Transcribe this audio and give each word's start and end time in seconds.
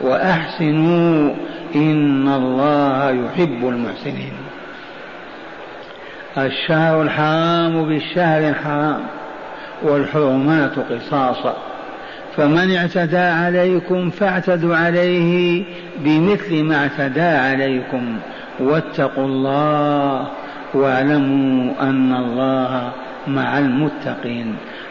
وأحسنوا 0.00 1.34
إن 1.74 2.28
الله 2.28 3.10
يحب 3.10 3.68
المحسنين. 3.68 4.32
الشهر 6.38 7.02
الحرام 7.02 7.88
بالشهر 7.88 8.48
الحرام 8.48 9.00
والحرمات 9.82 10.78
قصاصا 10.78 11.56
فمن 12.36 12.76
اعتدى 12.76 13.18
عليكم 13.18 14.10
فاعتدوا 14.10 14.76
عليه 14.76 15.64
بمثل 15.98 16.62
ما 16.64 16.76
اعتدى 16.76 17.20
عليكم 17.20 18.16
واتقوا 18.60 19.24
الله 19.24 20.26
واعلموا 20.74 21.72
أن 21.80 22.14
الله 22.14 22.92
مع 23.26 23.58
المتقين. 23.58 24.56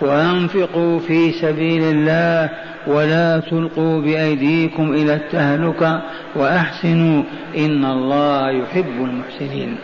وأنفقوا 0.00 0.98
في 0.98 1.32
سبيل 1.32 1.82
الله 1.82 2.50
ولا 2.86 3.40
تلقوا 3.40 4.00
بأيديكم 4.00 4.92
إلى 4.92 5.14
التهلكة 5.14 6.02
وأحسنوا 6.34 7.22
إن 7.56 7.84
الله 7.84 8.50
يحب 8.50 8.86
المحسنين. 9.00 9.76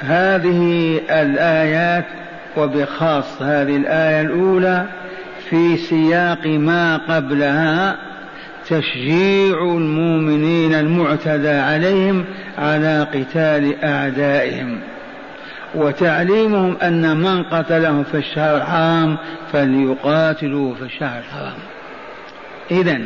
هذه 0.00 1.00
الآيات 1.10 2.04
وبخاص 2.56 3.42
هذه 3.42 3.76
الآية 3.76 4.20
الأولى 4.20 4.86
في 5.50 5.76
سياق 5.76 6.46
ما 6.46 6.96
قبلها 6.96 7.96
تشجيع 8.68 9.62
المؤمنين 9.62 10.74
المعتدى 10.74 11.48
عليهم 11.48 12.24
على 12.58 13.06
قتال 13.14 13.84
أعدائهم. 13.84 14.80
وتعليمهم 15.74 16.76
أن 16.82 17.16
من 17.16 17.42
قتلهم 17.42 18.04
في 18.04 18.16
الشهر 18.16 18.56
الحرام 18.56 19.16
فليقاتلوا 19.52 20.74
في 20.74 20.82
الشهر 20.82 21.18
الحرام. 21.18 21.58
إذا 22.70 23.00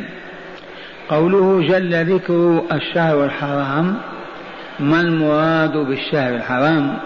قوله 1.09 1.67
جل 1.67 2.15
ذكر 2.15 2.63
الشهر 2.71 3.25
الحرام 3.25 3.97
ما 4.79 5.01
المراد 5.01 5.77
بالشهر 5.77 6.35
الحرام؟ 6.35 6.97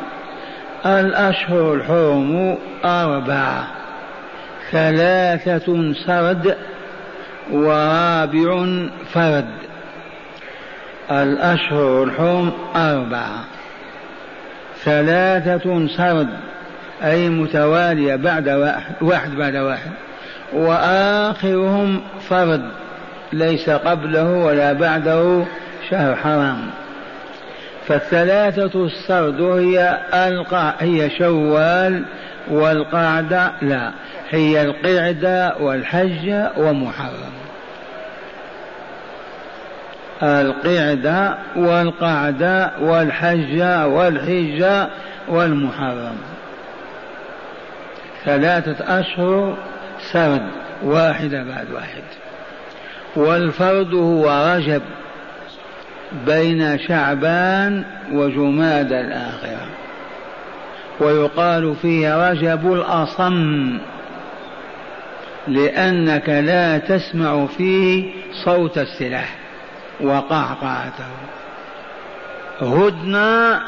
الأشهر 0.86 1.74
الحرم 1.74 2.58
أربعة 2.86 3.68
ثلاثة 4.72 5.94
سرد 6.06 6.58
ورابع 7.52 8.66
فرد. 9.14 9.46
الأشهر 11.12 12.04
الحرم 12.04 12.52
أربعة. 12.76 13.55
ثلاثة 14.86 15.88
سرد 15.88 16.30
أي 17.04 17.30
متوالية 17.30 18.16
بعد 18.16 18.50
واحد, 18.50 18.94
واحد 19.02 19.32
بعد 19.32 19.56
واحد 19.56 19.92
وآخرهم 20.54 22.02
فرد 22.30 22.62
ليس 23.34 23.70
قبله 23.70 24.34
ولا 24.34 24.74
بعده 24.74 25.44
شهر 25.90 26.16
حرام. 26.16 26.70
فالثلاثة 27.88 28.86
السرد 28.86 29.42
هي 29.42 29.98
القع 30.14 30.74
هي 30.80 31.10
شوال 31.10 32.04
والقعدة 32.52 33.52
لا 33.62 33.92
هي 34.30 34.62
القعدة 34.62 35.56
والحج 35.60 36.34
ومحرم. 36.58 37.45
القعدة 40.24 41.38
والقعدة 41.56 42.72
والحج 42.82 43.62
والحجة 43.86 44.88
والمحرم. 45.28 46.16
ثلاثة 48.26 49.00
أشهر 49.00 49.58
سرد 50.12 50.48
واحدة 50.84 51.44
بعد 51.44 51.72
واحد. 51.74 52.04
والفرد 53.16 53.94
هو 53.94 54.56
رجب 54.56 54.82
بين 56.26 56.80
شعبان 56.80 57.84
وجماد 58.12 58.94
الآخرة. 58.94 59.68
ويقال 61.00 61.76
فيه 61.82 62.30
رجب 62.32 62.74
الأصم 62.74 63.78
لأنك 65.48 66.30
لا 66.30 66.78
تسمع 66.78 67.46
فيه 67.46 68.12
صوت 68.46 68.78
السلاح. 68.78 69.45
وقعقعته. 70.02 71.06
هدنة 72.62 73.62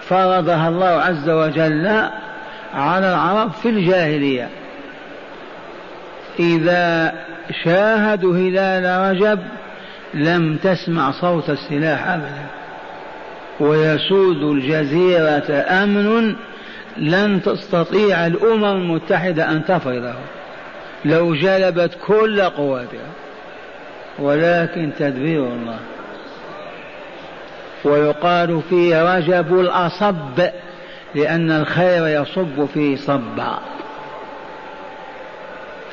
فرضها 0.00 0.68
الله 0.68 0.86
عز 0.86 1.28
وجل 1.28 1.86
على 2.74 3.08
العرب 3.08 3.50
في 3.50 3.68
الجاهلية. 3.68 4.48
إذا 6.38 7.14
شاهدوا 7.64 8.36
هلال 8.36 9.10
رجب 9.10 9.38
لم 10.14 10.56
تسمع 10.56 11.10
صوت 11.10 11.50
السلاح 11.50 12.08
أبدا. 12.08 12.46
ويسود 13.60 14.42
الجزيرة 14.42 15.64
أمن 15.82 16.36
لن 16.96 17.42
تستطيع 17.42 18.26
الأمم 18.26 18.64
المتحدة 18.64 19.50
أن 19.50 19.64
تفرضه. 19.64 20.14
لو 21.04 21.34
جلبت 21.34 21.98
كل 22.06 22.42
قواتها. 22.42 23.25
ولكن 24.18 24.92
تدبير 24.98 25.46
الله. 25.46 25.78
ويقال 27.84 28.62
فيه 28.70 29.16
رجب 29.16 29.60
الأصب 29.60 30.40
لأن 31.14 31.50
الخير 31.50 32.22
يصب 32.22 32.64
فيه 32.64 32.96
صبا 32.96 33.58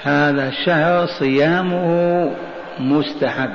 هذا 0.03 0.47
الشهر 0.47 1.05
صيامه 1.05 2.31
مستحب 2.79 3.49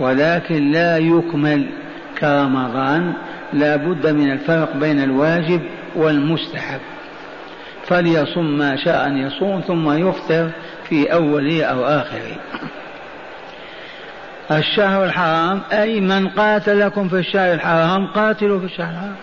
ولكن 0.00 0.72
لا 0.72 0.98
يكمل 0.98 1.66
كرمضان. 2.18 3.12
لا 3.52 3.76
بد 3.76 4.06
من 4.06 4.32
الفرق 4.32 4.76
بين 4.76 5.02
الواجب 5.02 5.60
والمستحب. 5.96 6.80
فليصم 7.86 8.58
ما 8.58 8.76
شاء 8.76 9.06
أن 9.06 9.18
يصوم 9.18 9.60
ثم 9.60 9.90
يفطر 10.08 10.50
في 10.88 11.12
أوله 11.12 11.64
أو 11.64 11.84
آخره. 11.84 12.36
الشهر 14.50 15.04
الحرام 15.04 15.60
أي 15.72 16.00
من 16.00 16.28
قاتلكم 16.28 17.08
في 17.08 17.16
الشهر 17.18 17.54
الحرام 17.54 18.06
قاتلوا 18.06 18.58
في 18.58 18.64
الشهر 18.64 18.90
الحرام. 18.90 19.16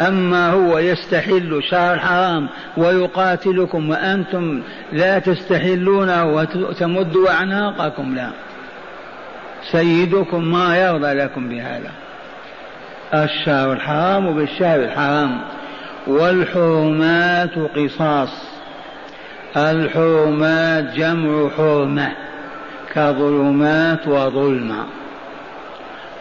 أما 0.00 0.50
هو 0.50 0.78
يستحل 0.78 1.62
شهر 1.70 1.94
الحرام 1.94 2.48
ويقاتلكم 2.76 3.90
وأنتم 3.90 4.62
لا 4.92 5.18
تستحلونه 5.18 6.24
وتمدوا 6.24 7.30
أعناقكم 7.30 8.14
لا. 8.14 8.30
سيدكم 9.72 10.44
ما 10.44 10.76
يرضى 10.76 11.12
لكم 11.12 11.48
بهذا. 11.48 11.90
الشهر 13.14 13.72
الحرام 13.72 14.34
بالشهر 14.34 14.80
الحرام. 14.80 15.40
والحرمات 16.06 17.58
قصاص. 17.76 18.48
الحرمات 19.56 20.84
جمع 20.84 21.48
حرمة. 21.56 22.12
كظلمات 22.94 24.08
وظلمة 24.08 24.84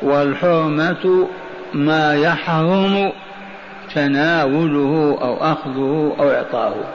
والحرمة 0.01 1.27
ما 1.73 2.15
يحرم 2.15 3.11
تناوله 3.95 5.17
أو 5.21 5.37
أخذه 5.37 6.15
أو 6.19 6.31
إعطاؤه 6.31 6.85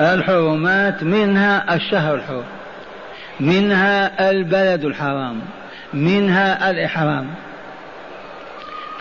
الحرمات 0.00 1.02
منها 1.02 1.74
الشهر 1.74 2.14
الحرم 2.14 2.44
منها 3.40 4.30
البلد 4.30 4.84
الحرام 4.84 5.40
منها 5.94 6.70
الإحرام. 6.70 7.26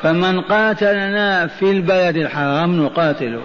فمن 0.01 0.41
قاتلنا 0.41 1.47
في 1.47 1.71
البلد 1.71 2.17
الحرام 2.17 2.83
نقاتله 2.85 3.41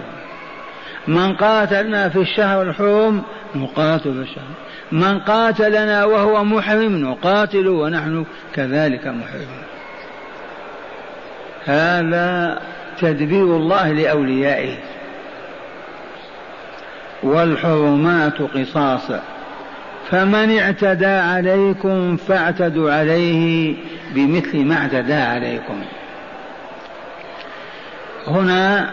من 1.07 1.35
قاتلنا 1.35 2.09
في 2.09 2.19
الشهر 2.19 2.61
الحرم 2.61 3.23
نقاتل 3.55 4.09
الشهر. 4.09 4.53
من 4.91 5.19
قاتلنا 5.19 6.05
وهو 6.05 6.43
محرم 6.43 6.95
نقاتل 6.95 7.67
ونحن 7.67 8.25
كذلك 8.55 9.07
محرمون. 9.07 9.63
هذا 11.65 12.59
تدبير 12.99 13.43
الله 13.43 13.91
لأوليائه. 13.91 14.77
والحرمات 17.23 18.41
قصاص. 18.41 19.11
فمن 20.09 20.59
اعتدى 20.59 21.05
عليكم 21.05 22.17
فاعتدوا 22.17 22.93
عليه 22.93 23.75
بمثل 24.15 24.65
ما 24.65 24.75
اعتدى 24.75 25.13
عليكم. 25.13 25.81
هنا 28.27 28.89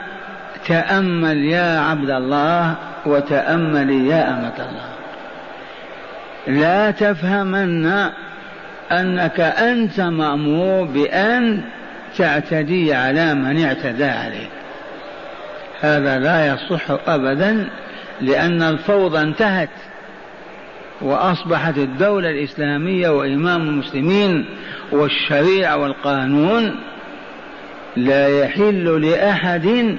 تأمل 0.67 1.45
يا 1.45 1.81
عبد 1.81 2.11
الله 2.11 2.75
وتاملي 3.07 4.09
يا 4.09 4.31
أمة 4.31 4.55
الله. 4.59 4.94
لا 6.47 6.91
تفهمن 6.91 7.87
أنك 8.93 9.41
أنت 9.41 10.01
مأمور 10.01 10.85
بأن 10.85 11.61
تعتدي 12.19 12.95
على 12.95 13.35
من 13.35 13.65
اعتدى 13.65 14.05
عليك. 14.05 14.51
هذا 15.81 16.19
لا 16.19 16.47
يصح 16.47 16.91
ابدا 17.09 17.69
لأن 18.21 18.63
الفوضى 18.63 19.21
انتهت 19.21 19.69
وأصبحت 21.01 21.79
الدولة 21.79 22.31
الإسلامية 22.31 23.09
وإمام 23.09 23.69
المسلمين 23.69 24.47
والشريعة 24.93 25.77
والقانون 25.77 26.77
لا 27.97 28.41
يحل 28.41 29.07
لأحد 29.07 29.97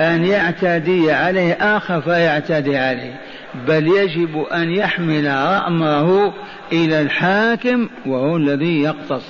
أن 0.00 0.24
يعتدي 0.24 1.12
عليه 1.12 1.52
آخر 1.52 2.00
فيعتدي 2.00 2.76
عليه. 2.76 3.14
بل 3.66 3.86
يجب 3.86 4.44
أن 4.52 4.70
يحمل 4.70 5.26
امره 5.26 6.34
إلى 6.72 7.02
الحاكم 7.02 7.88
وهو 8.06 8.36
الذي 8.36 8.82
يقتص. 8.82 9.26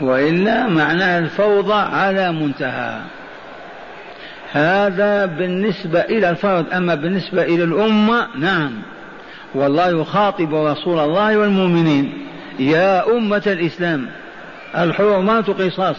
وإلا 0.00 0.66
معناه 0.66 1.18
الفوضى 1.18 1.74
على 1.74 2.32
منتهى. 2.32 3.00
هذا 4.52 5.26
بالنسبة 5.26 6.00
إلى 6.00 6.30
الفرد 6.30 6.72
أما 6.72 6.94
بالنسبة 6.94 7.42
إلى 7.42 7.64
الأمة 7.64 8.26
نعم. 8.38 8.72
والله 9.54 10.00
يخاطب 10.00 10.54
رسول 10.54 10.98
الله 10.98 11.38
والمؤمنين. 11.38 12.12
يا 12.58 13.16
أمة 13.16 13.42
الإسلام 13.46 14.06
الحرمات 14.76 15.50
قصاص. 15.50 15.96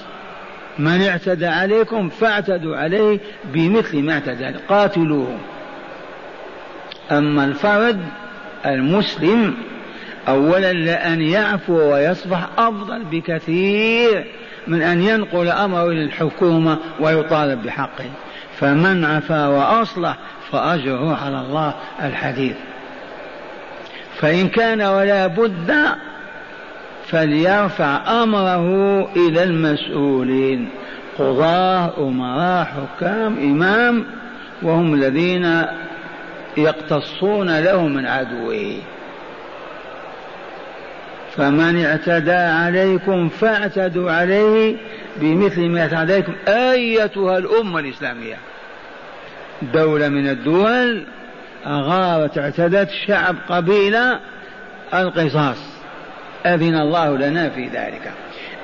من 0.79 1.01
اعتدى 1.01 1.45
عليكم 1.45 2.09
فاعتدوا 2.09 2.77
عليه 2.77 3.19
بمثل 3.53 4.03
ما 4.03 4.13
اعتدى 4.13 4.53
قاتلوه. 4.69 5.37
أما 7.11 7.45
الفرد 7.45 7.99
المسلم 8.65 9.53
أولا 10.27 10.73
لأن 10.73 11.21
يعفو 11.21 11.93
ويصفح 11.93 12.47
أفضل 12.57 13.03
بكثير 13.03 14.25
من 14.67 14.81
أن 14.81 15.01
ينقل 15.01 15.47
أمره 15.47 15.85
إلى 15.87 16.03
الحكومة 16.03 16.77
ويطالب 16.99 17.63
بحقه. 17.63 18.05
فمن 18.59 19.05
عفا 19.05 19.47
وأصلح 19.47 20.17
فأجره 20.51 21.15
على 21.15 21.41
الله 21.41 21.73
الحديث. 22.03 22.55
فإن 24.15 24.47
كان 24.47 24.81
ولا 24.81 25.27
بد 25.27 25.75
فليرفع 27.07 28.23
أمره 28.23 28.67
إلى 29.15 29.43
المسؤولين. 29.43 30.69
قضاة 31.19 31.93
أمراء 31.97 32.63
حكام 32.63 33.37
إمام 33.37 34.05
وهم 34.61 34.93
الذين 34.93 35.65
يقتصون 36.57 37.59
له 37.59 37.87
من 37.87 38.05
عدوه. 38.05 38.75
فمن 41.37 41.85
اعتدى 41.85 42.31
عليكم 42.31 43.29
فاعتدوا 43.29 44.11
عليه 44.11 44.75
بمثل 45.17 45.61
ما 45.61 45.81
اعتدى 45.81 45.95
عليكم 45.95 46.33
أيتها 46.47 47.37
الأمة 47.37 47.79
الإسلامية. 47.79 48.37
دولة 49.73 50.09
من 50.09 50.29
الدول 50.29 51.03
أغارت 51.65 52.37
اعتدت 52.37 52.89
شعب 53.07 53.35
قبيلة 53.49 54.19
القصاص. 54.93 55.57
أذن 56.45 56.75
الله 56.75 57.17
لنا 57.17 57.49
في 57.49 57.67
ذلك. 57.67 58.11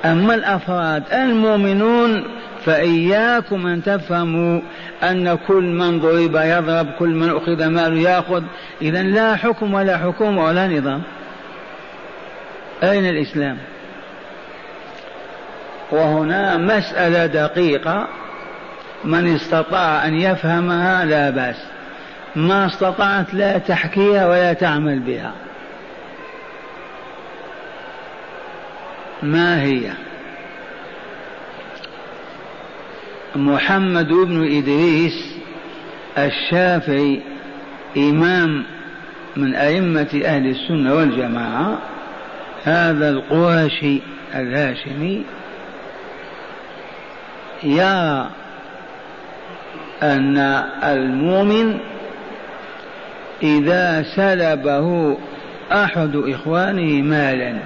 أما 0.04 0.34
الأفراد 0.34 1.02
المؤمنون 1.12 2.24
فإياكم 2.64 3.66
أن 3.66 3.82
تفهموا 3.82 4.60
أن 5.02 5.38
كل 5.48 5.62
من 5.62 6.00
ضرب 6.00 6.36
يضرب 6.36 6.86
كل 6.98 7.08
من 7.08 7.36
أخذ 7.36 7.66
ماله 7.66 8.10
يأخذ. 8.10 8.42
إذا 8.82 9.02
لا 9.02 9.36
حكم 9.36 9.74
ولا 9.74 9.98
حكومة 9.98 10.44
ولا 10.44 10.68
نظام. 10.68 11.02
أين 12.82 13.08
الإسلام؟ 13.08 13.58
وهنا 15.90 16.56
مسألة 16.56 17.26
دقيقة. 17.26 18.08
من 19.04 19.34
استطاع 19.34 20.06
أن 20.06 20.14
يفهمها 20.14 21.04
لا 21.04 21.30
بأس. 21.30 21.66
ما 22.36 22.66
استطعت 22.66 23.34
لا 23.34 23.58
تحكيها 23.58 24.28
ولا 24.28 24.52
تعمل 24.52 24.98
بها. 24.98 25.32
ما 29.22 29.62
هي؟ 29.62 29.90
محمد 33.38 34.08
بن 34.08 34.56
إدريس 34.56 35.36
الشافعي 36.18 37.20
إمام 37.96 38.64
من 39.36 39.54
أئمة 39.54 40.20
أهل 40.24 40.46
السنة 40.46 40.94
والجماعة 40.94 41.78
هذا 42.64 43.10
القرشي 43.10 44.00
الهاشمي. 44.34 45.22
يرى 47.64 48.30
أن 50.02 50.38
المؤمن 50.84 51.78
إذا 53.42 54.04
سلبه 54.16 55.16
أحد 55.72 56.16
إخوانه 56.16 57.02
مالا. 57.02 57.58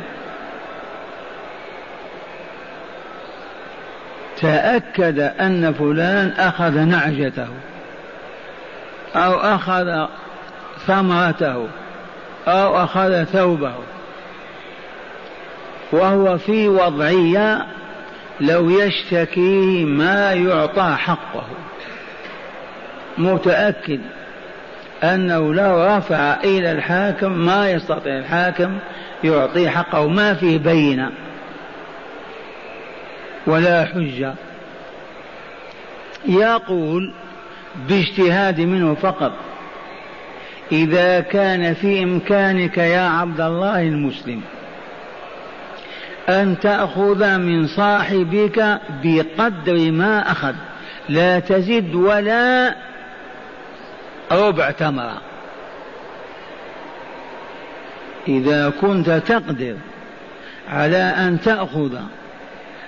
تأكد 4.42 5.18
أن 5.18 5.72
فلان 5.72 6.32
أخذ 6.38 6.78
نعجته 6.78 7.48
أو 9.16 9.34
أخذ 9.34 10.06
ثمرته 10.86 11.66
أو 12.48 12.84
أخذ 12.84 13.24
ثوبه 13.24 13.72
وهو 15.92 16.38
في 16.38 16.68
وضعية 16.68 17.66
لو 18.40 18.70
يشتكيه 18.70 19.84
ما 19.84 20.32
يعطى 20.32 20.96
حقه. 20.98 21.44
متأكد 23.18 24.00
أنه 25.04 25.54
لو 25.54 25.96
رفع 25.96 26.36
إلى 26.44 26.72
الحاكم 26.72 27.32
ما 27.32 27.70
يستطيع 27.70 28.18
الحاكم 28.18 28.78
يعطيه 29.24 29.68
حقه 29.68 30.08
ما 30.08 30.34
فيه 30.34 30.58
بينة. 30.58 31.10
ولا 33.46 33.84
حجة. 33.84 34.34
يقول 36.26 37.12
باجتهاد 37.88 38.60
منه 38.60 38.94
فقط. 38.94 39.32
إذا 40.72 41.20
كان 41.20 41.74
في 41.74 42.02
إمكانك 42.02 42.78
يا 42.78 43.00
عبد 43.00 43.40
الله 43.40 43.82
المسلم 43.82 44.40
أن 46.28 46.60
تأخذ 46.60 47.38
من 47.38 47.66
صاحبك 47.66 48.80
بقدر 49.04 49.90
ما 49.90 50.32
أخذ. 50.32 50.54
لا 51.08 51.38
تزد 51.38 51.94
ولا 51.94 52.74
ربع 54.32 54.70
تمرة. 54.70 55.20
إذا 58.28 58.72
كنت 58.80 59.10
تقدر 59.10 59.76
على 60.68 60.96
أن 60.96 61.40
تأخذ 61.40 61.98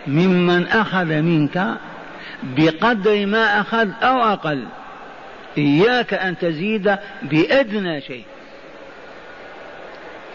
ممن 0.06 0.66
أخذ 0.66 1.04
منك 1.04 1.66
بقدر 2.42 3.26
ما 3.26 3.61
أخذ 3.61 3.88
أو 4.02 4.23
أقل. 4.23 4.64
إياك 5.58 6.14
أن 6.14 6.38
تزيد 6.38 6.96
بأدنى 7.23 8.00
شيء. 8.00 8.25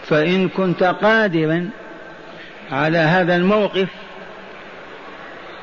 فإن 0.02 0.48
كنت 0.48 0.82
قادرا 0.82 1.70
على 2.72 2.98
هذا 2.98 3.36
الموقف 3.36 3.88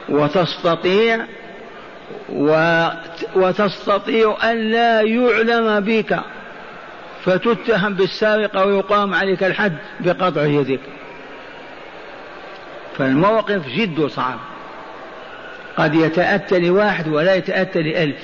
وتستطيع 0.09 1.25
وتستطيع 3.35 4.37
أن 4.43 4.57
لا 4.57 5.01
يعلم 5.01 5.79
بك 5.79 6.19
فتتهم 7.23 7.93
بالسارقة 7.93 8.65
ويقام 8.65 9.13
عليك 9.13 9.43
الحد 9.43 9.77
بقطع 9.99 10.45
يدك. 10.45 10.79
فالموقف 12.97 13.67
جد 13.67 14.05
صعب 14.05 14.39
قد 15.77 15.95
يتأتى 15.95 16.59
لواحد 16.59 17.07
ولا 17.07 17.35
يتأتى 17.35 17.81
لألف. 17.81 18.19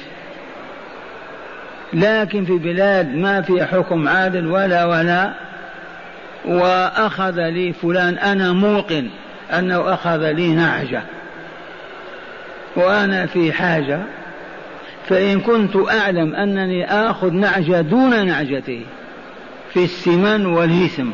لكن 1.94 2.46
في 2.46 2.58
بلاد 2.58 3.16
ما 3.16 3.42
فيها 3.42 3.66
حكم 3.66 4.08
عادل 4.08 4.48
ولا 4.48 4.86
ولا 4.86 5.34
وأخذ 6.46 7.50
لي 7.50 7.74
فلان 7.74 8.18
أنا 8.18 8.52
موقن 8.52 9.10
أنه 9.52 9.94
أخذ 9.94 10.32
لي 10.32 10.48
نعجة 10.48 11.02
وأنا 12.76 13.26
في 13.26 13.54
حاجة 13.54 14.00
فإن 15.08 15.40
كنت 15.42 15.76
أعلم 15.76 16.36
أنني 16.36 16.86
آخذ 16.86 17.34
نعجة 17.34 17.82
دون 17.82 18.28
نعجته 18.28 18.82
في 19.74 19.84
السمن 19.84 20.46
والهسم 20.46 21.12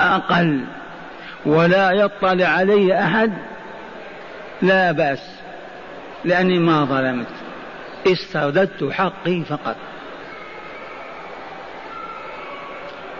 أقل. 0.00 0.60
ولا 1.46 1.90
يطلع 1.90 2.46
علي 2.46 3.00
أحد 3.00 3.32
لا 4.62 4.92
بأس 4.92 5.40
لأني 6.24 6.58
ما 6.58 6.84
ظلمت 6.84 7.26
استرددت 8.06 8.84
حقي 8.92 9.42
فقط. 9.42 9.76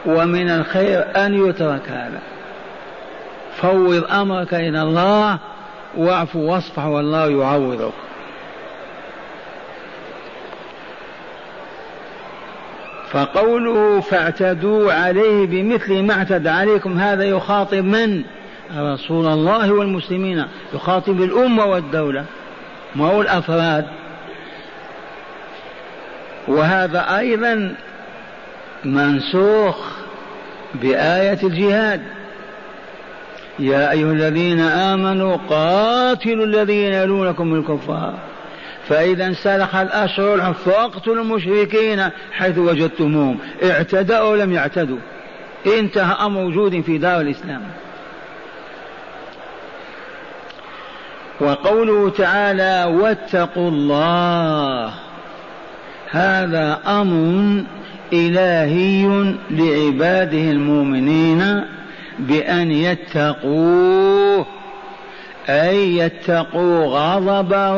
ومن 0.06 0.50
الخير 0.50 1.06
أن 1.16 1.48
يترك 1.48 1.88
هذا. 1.88 2.20
فوض 3.56 4.04
أمرك 4.10 4.54
إلى 4.54 4.82
الله 4.82 5.38
واعف 5.96 6.36
واصفح 6.36 6.84
والله 6.84 7.30
يعوضك. 7.30 7.92
فقوله 13.12 14.00
فاعتدوا 14.00 14.92
عليه 14.92 15.46
بمثل 15.46 16.02
ما 16.02 16.14
اعتدى 16.14 16.48
عليكم 16.48 16.98
هذا 16.98 17.24
يخاطب 17.24 17.84
من؟ 17.84 18.22
رسول 18.76 19.26
الله 19.26 19.72
والمسلمين 19.72 20.44
يخاطب 20.74 21.22
الأمة 21.22 21.64
والدولة. 21.64 22.24
ما 22.96 23.10
هو 23.10 23.22
الأفراد. 23.22 23.86
وهذا 26.48 27.18
أيضا 27.18 27.74
منسوخ 28.84 29.76
بآية 30.74 31.38
الجهاد. 31.42 32.00
يا 33.58 33.90
أيها 33.90 34.12
الذين 34.12 34.60
آمنوا 34.60 35.36
قاتلوا 35.48 36.46
الذين 36.46 36.92
يلونكم 36.92 37.54
الكفار. 37.54 38.14
فإذا 38.88 39.26
انسلخ 39.26 39.74
الأشهر 39.74 40.54
فاقتلوا 40.54 41.22
المشركين 41.22 42.08
حيث 42.32 42.58
وجدتموهم. 42.58 43.38
اعتدوا 43.62 44.16
أو 44.16 44.34
لم 44.34 44.52
يعتدوا. 44.52 44.98
انتهى 45.78 46.26
أمر 46.26 46.40
وجود 46.40 46.80
في 46.80 46.98
دار 46.98 47.20
الإسلام. 47.20 47.62
وقوله 51.40 52.10
تعالى 52.10 52.96
واتقوا 53.00 53.70
الله. 53.70 54.92
هذا 56.10 56.80
أمر 56.86 57.64
إلهي 58.12 59.34
لعباده 59.50 60.50
المؤمنين 60.50 61.64
بأن 62.18 62.70
يتقوه 62.72 64.46
أي 65.48 65.96
يتقوا 65.96 66.86
غضبه. 66.86 67.76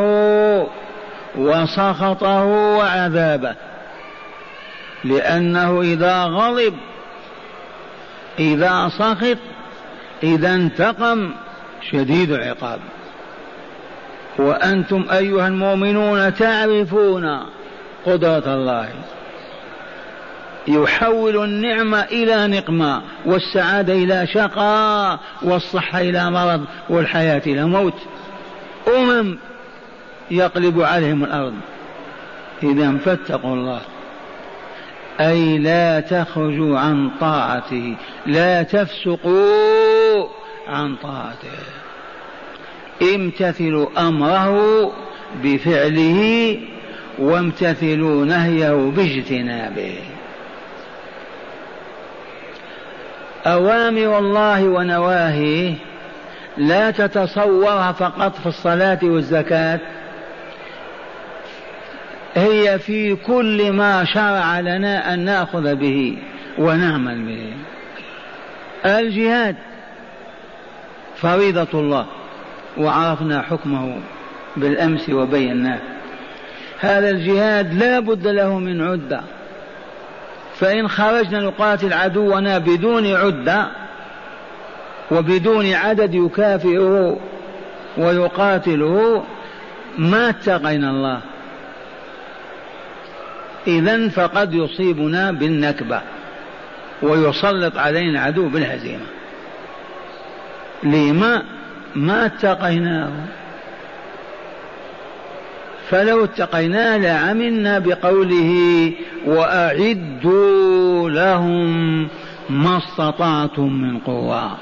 وسخطه 1.36 2.44
وعذابه. 2.44 3.54
لأنه 5.04 5.80
إذا 5.80 6.24
غضب 6.24 6.74
إذا 8.38 8.90
سخط 8.98 9.38
إذا 10.22 10.54
انتقم 10.54 11.30
شديد 11.90 12.32
العقاب. 12.32 12.80
وأنتم 14.38 15.06
أيها 15.12 15.48
المؤمنون 15.48 16.34
تعرفون 16.34 17.40
قدرة 18.06 18.54
الله. 18.54 18.88
يحول 20.68 21.44
النعمة 21.44 22.02
إلى 22.02 22.46
نقمة 22.46 23.02
والسعادة 23.26 23.92
إلى 23.92 24.26
شقاء 24.26 25.18
والصحة 25.42 26.00
إلى 26.00 26.30
مرض 26.30 26.64
والحياة 26.88 27.42
إلى 27.46 27.64
موت. 27.64 27.94
أمم 28.96 29.38
يقلب 30.30 30.82
عليهم 30.82 31.24
الأرض. 31.24 31.54
إذا 32.62 32.98
فاتقوا 33.04 33.54
الله. 33.54 33.80
أي 35.20 35.58
لا 35.58 36.00
تخرجوا 36.00 36.78
عن 36.78 37.10
طاعته. 37.20 37.96
لا 38.26 38.62
تفسقوا 38.62 40.26
عن 40.68 40.96
طاعته. 40.96 41.58
امتثلوا 43.14 44.08
أمره 44.08 44.92
بفعله 45.42 46.56
وامتثلوا 47.18 48.24
نهيه 48.24 48.90
باجتنابه. 48.96 49.98
أوامر 53.46 54.18
الله 54.18 54.64
ونواهيه 54.64 55.74
لا 56.56 56.90
تتصورها 56.90 57.92
فقط 57.92 58.36
في 58.36 58.46
الصلاة 58.46 58.98
والزكاة. 59.02 59.80
هي 62.38 62.78
في 62.78 63.14
كل 63.14 63.72
ما 63.72 64.04
شرع 64.04 64.60
لنا 64.60 65.14
أن 65.14 65.18
نأخذ 65.18 65.74
به 65.74 66.18
ونعمل 66.58 67.26
به. 67.26 67.52
الجهاد 68.98 69.56
فريضة 71.16 71.80
الله 71.80 72.06
وعرفنا 72.78 73.42
حكمه 73.42 74.00
بالأمس 74.56 75.10
وبيناه 75.10 75.78
هذا 76.80 77.10
الجهاد 77.10 77.74
لا 77.74 78.00
بد 78.00 78.26
له 78.26 78.58
من 78.58 78.80
عدة. 78.80 79.20
فإن 80.54 80.88
خرجنا 80.88 81.40
نقاتل 81.40 81.92
عدونا 81.92 82.58
بدون 82.58 83.06
عدة 83.06 83.66
وبدون 85.10 85.72
عدد 85.72 86.14
يكافئه 86.14 87.18
ويقاتله 87.98 89.24
ما 89.98 90.28
اتقينا 90.28 90.90
الله. 90.90 91.20
إذا 93.68 94.08
فقد 94.08 94.54
يصيبنا 94.54 95.32
بالنكبة 95.32 96.00
ويسلط 97.02 97.76
علينا 97.76 98.20
عدو 98.20 98.48
بالهزيمة. 98.48 99.06
لما 100.82 101.42
ما 101.96 102.26
اتقيناه. 102.26 103.12
فلو 105.90 106.24
اتقينا 106.24 106.98
لعملنا 106.98 107.78
بقوله 107.78 108.92
وأعدوا 109.26 111.10
لهم 111.10 112.02
ما 112.50 112.78
استطعتم 112.78 113.72
من 113.72 113.98
قوة. 113.98 114.56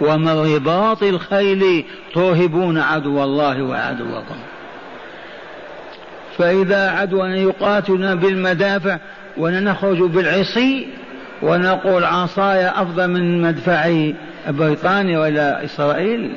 ومن 0.00 0.28
رباط 0.28 1.02
الخيل 1.02 1.84
توهبون 2.14 2.78
عدو 2.78 3.24
الله 3.24 3.62
وعدوكم. 3.62 4.36
فإذا 6.38 6.90
عدونا 6.90 7.36
يقاتلنا 7.36 8.14
بالمدافع 8.14 8.98
ونخرج 9.36 10.02
بالعصي 10.02 10.88
ونقول 11.42 12.04
عصاي 12.04 12.68
أفضل 12.68 13.08
من 13.08 13.42
مدفعي 13.42 14.14
بريطانيا 14.48 15.18
ولا 15.18 15.64
إسرائيل. 15.64 16.32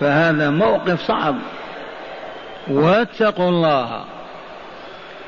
فهذا 0.00 0.50
موقف 0.50 1.00
صعب. 1.02 1.36
واتقوا 2.68 3.48
الله. 3.48 4.04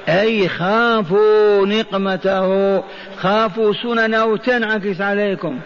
أي 0.09 0.49
خافوا 0.49 1.67
نقمته. 1.67 2.83
خافوا 3.17 3.73
سننه 3.73 4.37
تنعكس 4.37 5.01
عليكم. 5.01 5.59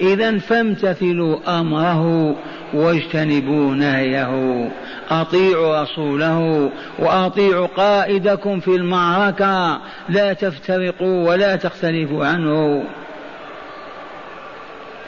إذا 0.00 0.38
فامتثلوا 0.38 1.60
أمره 1.60 2.34
واجتنبوا 2.74 3.74
نهيه. 3.74 4.70
أطيعوا 5.10 5.82
رسوله 5.82 6.70
وأطيعوا 6.98 7.66
قائدكم 7.66 8.60
في 8.60 8.76
المعركة. 8.76 9.80
لا 10.08 10.32
تفترقوا 10.32 11.28
ولا 11.28 11.56
تختلفوا 11.56 12.26
عنه. 12.26 12.84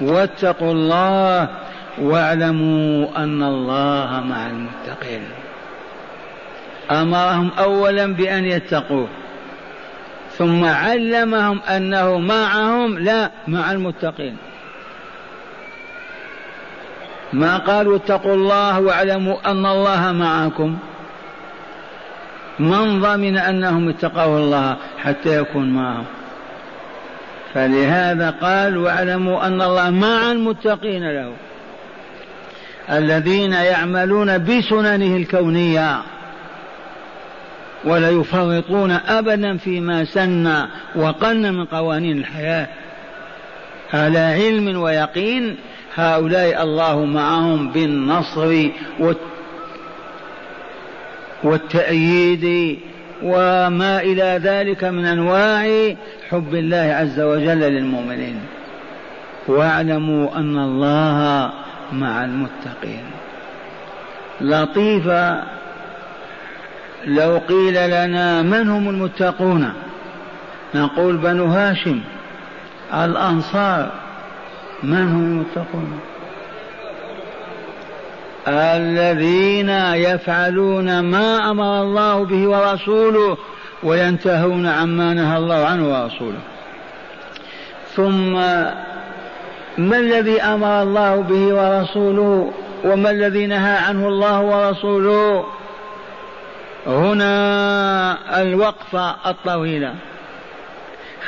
واتقوا 0.00 0.72
الله 0.72 1.48
واعلموا 1.98 3.08
أن 3.16 3.42
الله 3.42 4.24
مع 4.28 4.46
المتقين. 4.46 5.22
أمرهم 6.90 7.50
أولا 7.58 8.06
بأن 8.06 8.44
يتقوه 8.44 9.08
ثم 10.38 10.64
علمهم 10.64 11.60
أنه 11.62 12.18
معهم 12.18 12.98
لا 12.98 13.30
مع 13.48 13.72
المتقين. 13.72 14.36
ما 17.32 17.56
قالوا 17.58 17.96
اتقوا 17.96 18.34
الله 18.34 18.80
واعلموا 18.80 19.50
أن 19.50 19.66
الله 19.66 20.12
معكم. 20.12 20.78
من 22.58 23.00
ضمن 23.00 23.38
أنهم 23.38 23.88
اتقوا 23.88 24.38
الله 24.38 24.76
حتى 24.98 25.38
يكون 25.38 25.70
معهم. 25.70 26.04
فلهذا 27.54 28.30
قال 28.30 28.76
واعلموا 28.76 29.46
أن 29.46 29.62
الله 29.62 29.90
مع 29.90 30.32
المتقين 30.32 31.10
له. 31.10 31.32
الذين 32.90 33.52
يعملون 33.52 34.38
بسننه 34.38 35.16
الكونية 35.16 35.98
ولا 37.84 38.10
يفرطون 38.10 38.90
ابدا 38.90 39.56
فيما 39.56 40.04
سن 40.04 40.66
وقن 40.96 41.54
من 41.54 41.64
قوانين 41.64 42.18
الحياة. 42.18 42.66
على 43.94 44.18
علم 44.18 44.80
ويقين 44.80 45.56
هؤلاء 45.94 46.62
الله 46.62 47.04
معهم 47.04 47.68
بالنصر 47.68 48.68
والتأييد 51.44 52.78
وما 53.22 54.00
إلى 54.00 54.40
ذلك 54.42 54.84
من 54.84 55.04
أنواع 55.04 55.94
حب 56.30 56.54
الله 56.54 56.94
عز 57.00 57.20
وجل 57.20 57.60
للمؤمنين. 57.60 58.40
واعلموا 59.48 60.36
أن 60.36 60.58
الله 60.58 61.50
مع 61.92 62.24
المتقين. 62.24 63.04
لطيفة 64.40 65.42
لو 67.06 67.40
قيل 67.48 67.90
لنا 67.90 68.42
من 68.42 68.70
هم 68.70 68.88
المتقون؟ 68.88 69.72
نقول 70.74 71.16
بنو 71.16 71.46
هاشم 71.46 72.00
الأنصار. 72.94 73.90
من 74.82 75.08
هم 75.08 75.22
المتقون 75.22 76.00
الذين 78.48 79.70
يفعلون 79.94 81.00
ما 81.00 81.50
أمر 81.50 81.82
الله 81.82 82.24
به 82.24 82.48
ورسوله 82.48 83.36
وينتهون 83.82 84.66
عما 84.66 85.14
نهى 85.14 85.36
الله 85.36 85.64
عنه 85.64 85.88
ورسوله. 85.88 86.38
ثم 87.96 88.32
ما 89.78 89.96
الذي 89.98 90.42
أمر 90.42 90.82
الله 90.82 91.16
به 91.16 91.54
ورسوله 91.54 92.52
وما 92.84 93.10
الذي 93.10 93.46
نهى 93.46 93.76
عنه 93.76 94.08
الله 94.08 94.40
ورسوله؟ 94.40 95.44
هنا 96.86 98.42
الوقفة 98.42 99.30
الطويلة. 99.30 99.94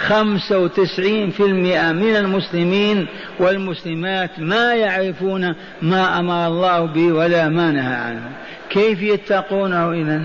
خمسة 0.09 0.59
وتسعين 0.59 1.31
في 1.31 1.43
المئة 1.43 1.93
من 1.93 2.17
المسلمين 2.17 3.07
والمسلمات 3.39 4.31
ما 4.39 4.75
يعرفون 4.75 5.55
ما 5.83 6.19
أمر 6.19 6.47
الله 6.47 6.87
به 6.87 7.13
ولا 7.13 7.49
ما 7.49 7.71
نهى 7.71 7.95
عنه. 7.95 8.31
كيف 8.71 9.03
يتقونه 9.03 9.93
إذا 9.93 10.25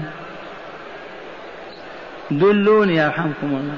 دلوني 2.31 2.95
يرحمكم 2.95 3.47
الله. 3.47 3.77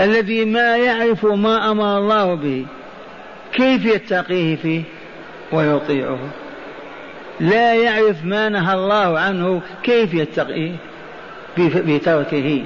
الذي 0.00 0.44
ما 0.44 0.76
يعرف 0.76 1.24
ما 1.24 1.70
أمر 1.70 1.98
الله 1.98 2.34
به 2.34 2.66
كيف 3.52 3.84
يتقيه 3.84 4.56
فيه؟ 4.56 4.82
ويطيعه. 5.52 6.18
لا 7.40 7.74
يعرف 7.74 8.24
ما 8.24 8.48
نهى 8.48 8.74
الله 8.74 9.18
عنه 9.18 9.62
كيف 9.82 10.14
يتقيه؟ 10.14 10.72
بتركه. 11.58 12.64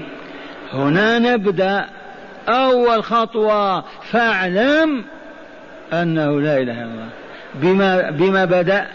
هنا 0.72 1.18
نبدأ 1.18 1.86
أول 2.48 3.04
خطوة. 3.04 3.80
فاعلم 3.80 5.04
أنه 5.92 6.40
لا 6.40 6.58
إله 6.58 6.72
إلا 6.72 6.84
الله. 6.84 7.08
بما 7.54 8.10
بما 8.10 8.44
بدأ. 8.44 8.86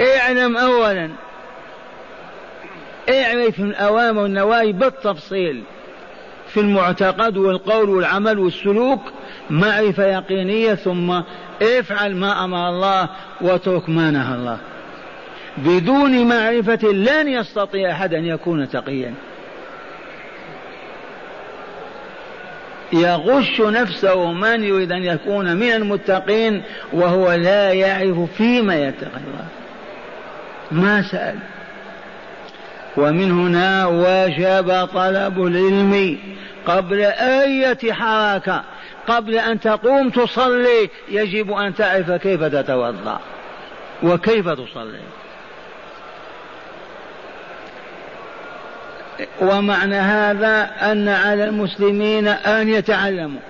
اعلم 0.00 0.56
اولا. 0.56 1.10
اعرف 3.10 3.60
الأوامر 3.60 4.22
والنواهي 4.22 4.72
بالتفصيل. 4.72 5.62
في 6.48 6.60
المعتقد 6.60 7.36
والقول 7.36 7.90
والعمل 7.90 8.38
والسلوك. 8.38 9.00
معرفة 9.50 10.04
يقينية. 10.04 10.74
ثم 10.74 11.20
افعل 11.62 12.16
ما 12.16 12.44
أمر 12.44 12.68
الله 12.68 13.08
واترك 13.40 13.88
ما 13.88 14.10
نهى 14.10 14.34
الله. 14.34 14.58
بدون 15.56 16.28
معرفة 16.28 16.88
لن 16.88 17.28
يستطيع 17.28 17.90
أحد 17.90 18.14
أن 18.14 18.24
يكون 18.24 18.68
تقيا. 18.68 19.14
يغش 22.92 23.60
نفسه 23.60 24.32
من 24.32 24.64
يريد 24.64 24.92
أن 24.92 25.02
يكون 25.04 25.56
من 25.56 25.72
المتقين 25.72 26.62
وهو 26.92 27.32
لا 27.32 27.72
يعرف 27.72 28.32
فيما 28.36 28.74
يتقي 28.74 29.16
الله 29.16 29.46
ما 30.70 31.02
سأل. 31.02 31.38
ومن 32.96 33.32
هنا 33.32 33.86
وجب 33.86 34.88
طلب 34.94 35.46
العلم 35.46 36.18
قبل 36.66 37.00
أية 37.00 37.92
حركة. 37.92 38.62
قبل 39.08 39.34
أن 39.34 39.60
تقوم 39.60 40.10
تصلي 40.10 40.90
يجب 41.08 41.52
أن 41.52 41.74
تعرف 41.74 42.10
كيف 42.10 42.42
تتوضأ. 42.42 43.20
وكيف 44.02 44.48
تصلي. 44.48 45.00
ومعنى 49.40 49.96
هذا 49.96 50.70
أن 50.82 51.08
على 51.08 51.44
المسلمين 51.44 52.28
أن 52.28 52.68
يتعلموا. 52.68 53.40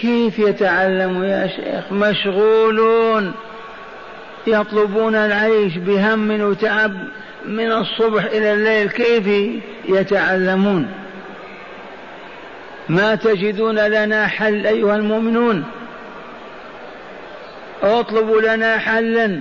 كيف 0.00 0.38
يتعلموا 0.38 1.24
يا 1.24 1.46
شيخ؟ 1.46 1.92
مشغولون 1.92 3.32
يطلبون 4.46 5.14
العيش 5.14 5.76
بهم 5.76 6.40
وتعب 6.40 6.92
من 7.46 7.72
الصبح 7.72 8.24
إلى 8.24 8.52
الليل. 8.52 8.88
كيف 8.88 9.28
يتعلمون؟ 9.88 10.88
ما 12.88 13.14
تجدون 13.14 13.78
لنا 13.78 14.26
حل 14.26 14.66
أيها 14.66 14.96
المؤمنون؟ 14.96 15.64
اطلبوا 17.82 18.40
لنا 18.40 18.78
حلا. 18.78 19.40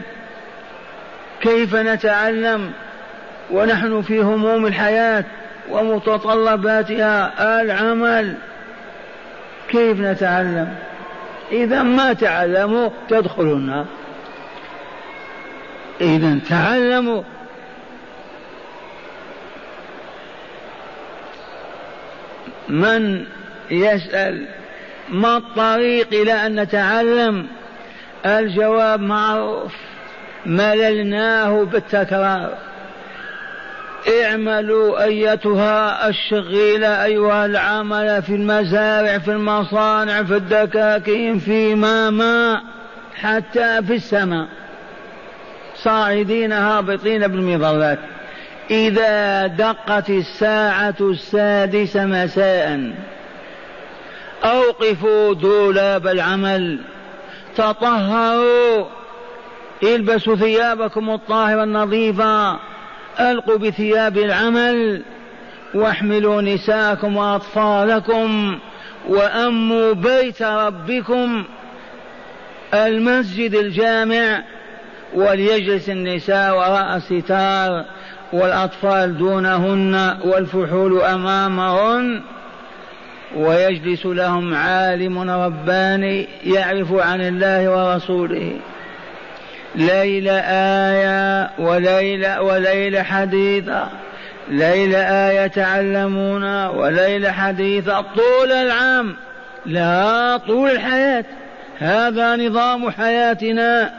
كيف 1.42 1.76
نتعلم؟ 1.76 2.72
ونحن 3.52 4.02
في 4.02 4.22
هموم 4.22 4.66
الحياة 4.66 5.26
ومتطلباتها 5.70 7.62
العمل. 7.62 8.36
كيف 9.70 10.00
نتعلم؟ 10.00 10.76
إذا 11.52 11.84
ما 11.84 12.14
تعلموا 12.14 12.90
تدخلوا 13.10 13.56
النار. 13.56 13.86
إذا 16.02 16.40
تعلموا. 16.50 17.24
من 22.70 23.26
يسأل 23.72 24.46
ما 25.10 25.38
الطريق 25.38 26.08
إلى 26.14 26.46
أن 26.46 26.60
نتعلم؟ 26.60 27.48
الجواب 28.26 29.02
معروف. 29.02 29.74
مللناه 30.46 31.64
بالتكرار. 31.64 32.67
اعملوا 34.10 35.04
أيتها 35.04 36.10
الشغيله 36.10 37.04
أيها 37.04 37.46
العامله 37.46 38.20
في 38.20 38.36
المزارع 38.36 39.18
في 39.18 39.32
المصانع 39.32 40.24
في 40.24 40.36
الدكاكين 40.36 41.40
في 41.40 41.76
ما 41.76 42.10
ما 42.10 42.62
حتى 43.16 43.82
في 43.88 43.96
السماء. 43.96 44.48
صاعدين 45.76 46.52
هابطين 46.52 47.28
بالمظلات. 47.28 48.00
إذا 48.72 49.48
دقت 49.48 50.10
الساعة 50.10 50.96
السادسه 51.02 52.06
مساء 52.06 52.92
أوقفوا 54.44 55.34
دولاب 55.34 56.08
العمل 56.08 56.80
تطهروا 57.56 58.86
البسوا 59.84 60.36
ثيابكم 60.36 61.10
الطاهرة 61.10 61.64
النظيفة. 61.64 62.60
ألقوا 63.20 63.58
بثياب 63.58 64.18
العمل 64.18 65.04
واحملوا 65.74 66.42
نساءكم 66.42 67.18
وأطفالكم 67.18 68.58
وأموا 69.08 69.94
بيت 69.94 70.42
ربكم 70.42 71.44
المسجد 72.74 73.56
الجامع 73.56 74.44
وليجلس 75.14 75.90
النساء 75.90 76.58
وراء 76.58 76.96
الستار 76.96 77.86
والأطفال 78.34 79.18
دونهن 79.18 80.18
والفحول 80.26 81.02
أمامهن 81.02 82.22
ويجلس 83.36 84.06
لهم 84.06 84.54
عالم 84.54 85.30
رباني 85.30 86.28
يعرف 86.44 86.94
عن 86.94 87.22
الله 87.22 87.70
ورسوله. 87.70 88.52
ليلة 89.78 90.40
آية 90.90 91.50
وليلة 91.60 92.42
وليلة 92.42 93.04
حديثة 93.04 93.90
ليلة 94.50 94.98
آية 94.98 95.48
تعلمون 95.48 96.66
وليلة 96.66 97.32
حديثة 97.32 98.02
طول 98.02 98.52
العام. 98.52 99.16
لا 99.66 100.38
طول 100.38 100.72
الحياة. 100.72 101.26
هذا 101.80 102.36
نظام 102.36 102.90
حياتنا. 102.90 103.94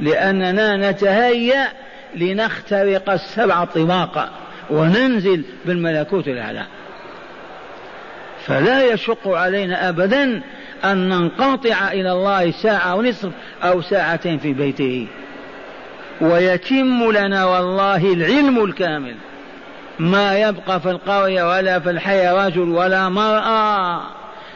لأننا 0.00 0.90
نتهيأ 0.90 1.68
لنخترق 2.14 3.10
السبع 3.10 3.64
طباق 3.64 4.30
وننزل 4.70 5.44
بالملكوت 5.64 6.28
الأعلى. 6.28 6.64
فلا 8.46 8.84
يشق 8.84 9.28
علينا 9.28 9.88
أبدا 9.88 10.42
أن 10.84 11.08
ننقطع 11.08 11.92
إلى 11.92 12.12
الله 12.12 12.50
ساعة 12.50 12.94
ونصف 12.94 13.30
أو 13.62 13.82
ساعتين 13.82 14.38
في 14.38 14.52
بيته. 14.52 15.06
ويتم 16.20 17.12
لنا 17.12 17.44
والله 17.44 18.12
العلم 18.12 18.64
الكامل. 18.64 19.14
ما 19.98 20.38
يبقى 20.38 20.80
في 20.80 20.90
القرية 20.90 21.56
ولا 21.56 21.80
في 21.80 21.90
الحي 21.90 22.28
رجل 22.28 22.68
ولا 22.68 23.08
مرأة. 23.08 24.00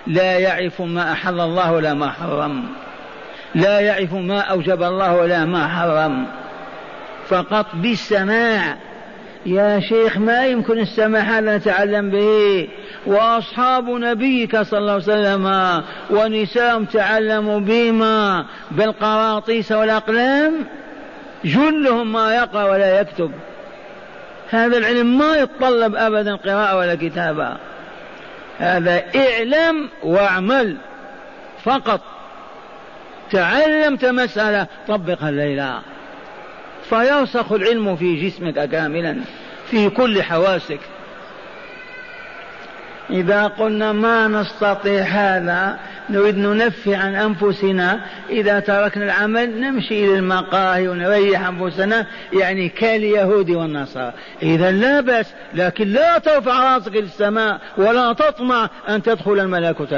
لا 0.06 0.38
يعرف 0.38 0.80
ما 0.82 1.12
أحل 1.12 1.40
الله 1.40 1.72
ولا 1.72 1.94
ما 1.94 2.10
حرم. 2.10 2.64
لا 3.54 3.80
يعرف 3.80 4.14
ما 4.14 4.40
أوجب 4.40 4.82
الله 4.82 5.16
ولا 5.16 5.44
ما 5.44 5.68
حرم. 5.68 6.26
فقط 7.28 7.66
بالسماع 7.74 8.76
يا 9.48 9.80
شيخ 9.80 10.18
ما 10.18 10.46
يمكن 10.46 10.78
السماع 10.78 11.22
هذا 11.22 11.56
نتعلم 11.56 12.10
به. 12.10 12.68
وأصحاب 13.06 13.88
نبيك 13.88 14.60
صلى 14.60 14.78
الله 14.78 14.92
عليه 14.92 15.02
وسلم 15.02 15.82
ونساء 16.10 16.84
تعلموا 16.84 17.60
بهما 17.60 18.44
بالقراطيس 18.70 19.72
والأقلام. 19.72 20.54
جلهم 21.44 22.12
ما 22.12 22.34
يقرأ 22.34 22.64
ولا 22.64 23.00
يكتب. 23.00 23.32
هذا 24.50 24.78
العلم 24.78 25.18
ما 25.18 25.36
يتطلب 25.36 25.96
أبدا 25.96 26.34
قراءة 26.36 26.76
ولا 26.76 26.94
كتابة. 26.94 27.56
هذا 28.58 29.02
إعلم 29.16 29.88
واعمل 30.02 30.76
فقط. 31.64 32.00
تعلمت 33.30 34.04
مسألة 34.04 34.66
طبقها 34.88 35.28
الليلة. 35.28 35.80
فيرسخ 36.90 37.52
العلم 37.52 37.96
في 37.96 38.28
جسمك 38.28 38.68
كاملا 38.68 39.16
في 39.70 39.90
كل 39.90 40.22
حواسك. 40.22 40.80
إذا 43.10 43.46
قلنا 43.46 43.92
ما 43.92 44.28
نستطيع 44.28 45.02
هذا 45.02 45.78
نريد 46.10 46.38
ننفي 46.38 46.94
عن 46.94 47.14
أنفسنا. 47.14 48.00
إذا 48.30 48.60
تركنا 48.60 49.04
العمل 49.04 49.60
نمشي 49.60 50.04
إلى 50.04 50.18
المقاهي 50.18 50.88
ونريح 50.88 51.48
أنفسنا 51.48 52.06
يعني 52.32 52.68
كاليهود 52.68 53.50
والنصارى. 53.50 54.12
إذا 54.42 54.70
لا 54.70 55.00
بأس 55.00 55.26
لكن 55.54 55.88
لا 55.88 56.18
ترفع 56.18 56.74
رأسك 56.74 56.96
للسماء 56.96 57.60
ولا 57.76 58.12
تطمع 58.12 58.70
أن 58.88 59.02
تدخل 59.02 59.40
الملكوت 59.40 59.94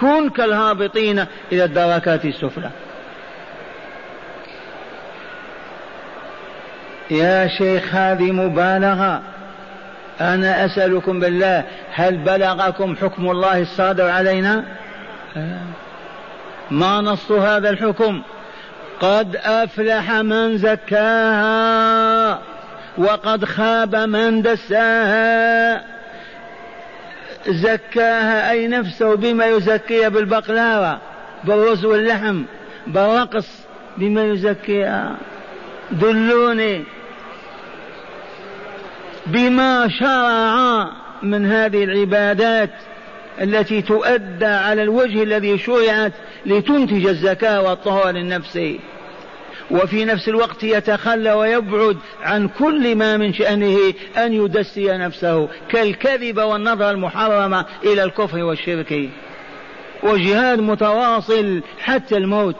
كن 0.00 0.30
كالهابطين 0.30 1.24
إلى 1.52 1.64
الدركات 1.64 2.24
السفلى. 2.24 2.70
يا 7.10 7.46
شيخ 7.46 7.94
هذه 7.94 8.32
مبالغة. 8.32 9.22
أنا 10.20 10.64
أسألكم 10.64 11.20
بالله 11.20 11.64
هل 11.94 12.16
بلغكم 12.16 12.96
حكم 12.96 13.30
الله 13.30 13.60
الصادر 13.62 14.08
علينا؟ 14.08 14.64
ما 16.70 17.00
نص 17.00 17.32
هذا 17.32 17.70
الحكم؟ 17.70 18.22
قد 19.00 19.36
أفلح 19.36 20.12
من 20.12 20.58
زكاها 20.58 22.38
وقد 22.98 23.44
خاب 23.44 23.96
من 23.96 24.42
دساها. 24.42 25.84
زكاها 27.48 28.50
أي 28.50 28.68
نفسه 28.68 29.16
بما 29.16 29.46
يزكيها 29.46 30.08
بالبقلاوة 30.08 30.98
بالرز 31.44 31.84
واللحم 31.84 32.42
بالرقص 32.86 33.48
بما 33.96 34.24
يزكيها. 34.24 35.16
دلوني. 35.90 36.84
بما 39.32 39.88
شرع 39.88 40.90
من 41.22 41.46
هذه 41.46 41.84
العبادات 41.84 42.70
التي 43.40 43.82
تؤدى 43.82 44.46
على 44.46 44.82
الوجه 44.82 45.22
الذي 45.22 45.58
شرعت 45.58 46.12
لتنتج 46.46 47.06
الزكاة 47.06 47.62
والطهور 47.62 48.10
النفسي 48.10 48.80
وفي 49.70 50.04
نفس 50.04 50.28
الوقت 50.28 50.62
يتخلى 50.62 51.32
ويبعد 51.32 51.96
عن 52.22 52.48
كل 52.48 52.96
ما 52.96 53.16
من 53.16 53.32
شأنه 53.34 53.78
أن 54.16 54.32
يدسي 54.32 54.96
نفسه 54.98 55.48
كالكذب 55.68 56.38
والنظر 56.38 56.90
المحرمة 56.90 57.66
إلى 57.84 58.04
الكفر 58.04 58.42
والشرك. 58.42 59.10
وجهاد 60.02 60.60
متواصل 60.60 61.62
حتى 61.80 62.16
الموت. 62.16 62.56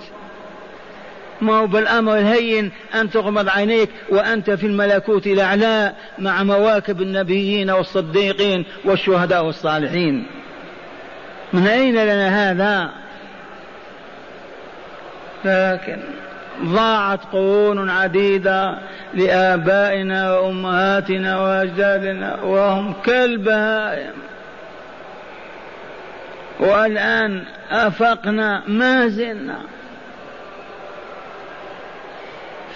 ما 1.42 1.58
هو 1.58 1.66
بالأمر 1.66 2.18
الهين 2.18 2.72
أن 2.94 3.10
تغمض 3.10 3.48
عينيك 3.48 3.90
وأنت 4.08 4.50
في 4.50 4.66
الملكوت 4.66 5.26
الأعلى 5.26 5.92
مع 6.18 6.42
مواكب 6.42 7.02
النبيين 7.02 7.70
والصديقين 7.70 8.64
والشهداء 8.84 9.44
والصالحين. 9.44 10.26
من 11.52 11.66
أين 11.66 11.94
لنا 11.94 12.50
هذا؟ 12.50 12.90
لكن 15.44 15.98
ضاعت 16.64 17.20
قرون 17.32 17.90
عديدة 17.90 18.78
لآبائنا 19.14 20.38
وأمهاتنا 20.38 21.40
وأجدادنا 21.40 22.42
وهم 22.42 22.94
كالبهائم. 23.04 24.12
والآن 26.60 27.44
أفقنا 27.70 28.62
ما 28.66 29.08
زلنا. 29.08 29.58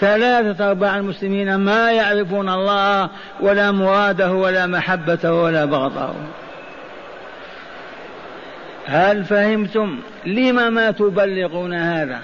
ثلاثة 0.04 0.68
أرباع 0.70 0.96
المسلمين 0.96 1.54
ما 1.54 1.92
يعرفون 1.92 2.48
الله 2.48 3.10
ولا 3.40 3.72
مراده 3.72 4.32
ولا 4.32 4.66
محبته 4.66 5.32
ولا 5.32 5.64
بغضه. 5.64 6.14
هل 8.86 9.24
فهمتم 9.24 9.98
لم 10.26 10.74
ما 10.74 10.90
تبلغون 10.90 11.74
هذا؟ 11.74 12.20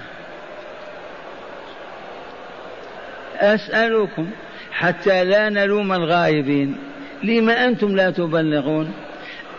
أسألكم 3.36 4.30
حتى 4.72 5.24
لا 5.24 5.48
نلوم 5.48 5.92
الغائبين. 5.92 6.76
لم 7.22 7.50
أنتم 7.50 7.96
لا 7.96 8.10
تبلغون؟ 8.10 8.92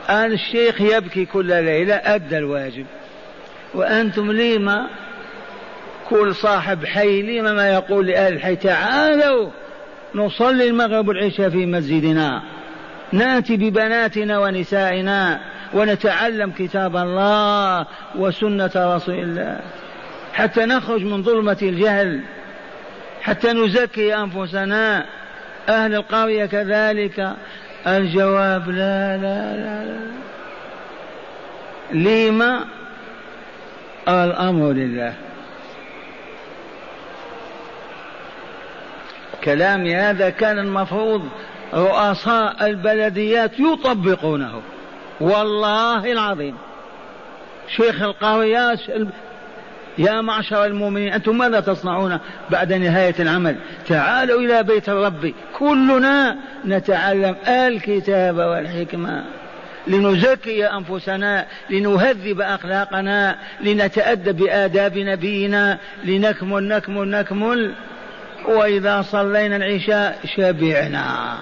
الشيخ 0.09 0.81
يبكي 0.81 1.25
كل 1.25 1.45
ليلة 1.45 1.95
أدى 1.95 2.37
الواجب. 2.37 2.85
وأنتم 3.73 4.31
لما 4.31 4.87
كل 6.11 6.35
صاحب 6.35 6.85
حي 6.85 7.21
لما 7.21 7.53
ما 7.53 7.69
يقول 7.69 8.07
لأهل 8.07 8.33
الحي 8.33 8.55
تعالوا 8.55 9.49
نصلي 10.15 10.69
المغرب 10.69 11.07
والعشاء 11.07 11.49
في 11.49 11.65
مسجدنا. 11.65 12.41
ناتي 13.11 13.57
ببناتنا 13.57 14.39
ونسائنا 14.39 15.39
ونتعلم 15.73 16.51
كتاب 16.51 16.97
الله 16.97 17.85
وسنة 18.15 18.71
رسول 18.75 19.15
الله. 19.15 19.59
حتى 20.33 20.65
نخرج 20.65 21.03
من 21.03 21.23
ظلمة 21.23 21.57
الجهل 21.61 22.21
حتى 23.21 23.53
نزكي 23.53 24.15
أنفسنا. 24.15 25.05
أهل 25.69 25.95
القرية 25.95 26.45
كذلك. 26.45 27.35
الجواب 27.87 28.69
لا 28.69 29.17
لا 29.17 29.55
لا, 29.55 29.85
لا. 29.85 30.11
لما؟ 31.93 32.65
الأمر 34.07 34.71
لله. 34.71 35.30
كلامي 39.43 39.95
هذا 39.95 40.29
كان 40.29 40.59
المفروض 40.59 41.21
رؤساء 41.73 42.65
البلديات 42.65 43.51
يطبقونه. 43.59 44.61
والله 45.21 46.11
العظيم. 46.11 46.55
شيخ 47.75 48.01
القريات 48.01 48.79
يا 49.97 50.21
معشر 50.21 50.65
المؤمنين 50.65 51.13
أنتم 51.13 51.37
ماذا 51.37 51.59
تصنعون 51.59 52.19
بعد 52.49 52.73
نهاية 52.73 53.15
العمل؟ 53.19 53.55
تعالوا 53.87 54.41
إلى 54.41 54.63
بيت 54.63 54.89
الرب. 54.89 55.33
كلنا 55.59 56.37
نتعلم 56.65 57.35
الكتاب 57.47 58.37
والحكمة. 58.37 59.23
لنزكي 59.87 60.65
أنفسنا 60.65 61.45
لنهذب 61.69 62.41
أخلاقنا 62.41 63.35
لنتأدب 63.61 64.37
بآداب 64.37 64.97
نبينا 64.97 65.77
لنكمل 66.03 66.67
نكمل 66.67 67.07
نكمل. 67.07 67.73
وإذا 68.47 69.01
صلينا 69.01 69.55
العشاء 69.55 70.19
شبعنا. 70.35 71.37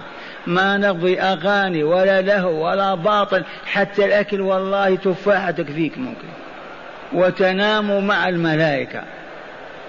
ما 0.47 0.77
نقضي 0.77 1.19
أغاني 1.19 1.83
ولا 1.83 2.21
لهو 2.21 2.67
ولا 2.67 2.95
باطل 2.95 3.43
حتى 3.65 4.05
الأكل 4.05 4.41
والله 4.41 4.95
تفاحة 4.95 5.51
تكفيك 5.51 5.97
ممكن. 5.97 6.27
وتنام 7.13 8.07
مع 8.07 8.29
الملائكة. 8.29 9.01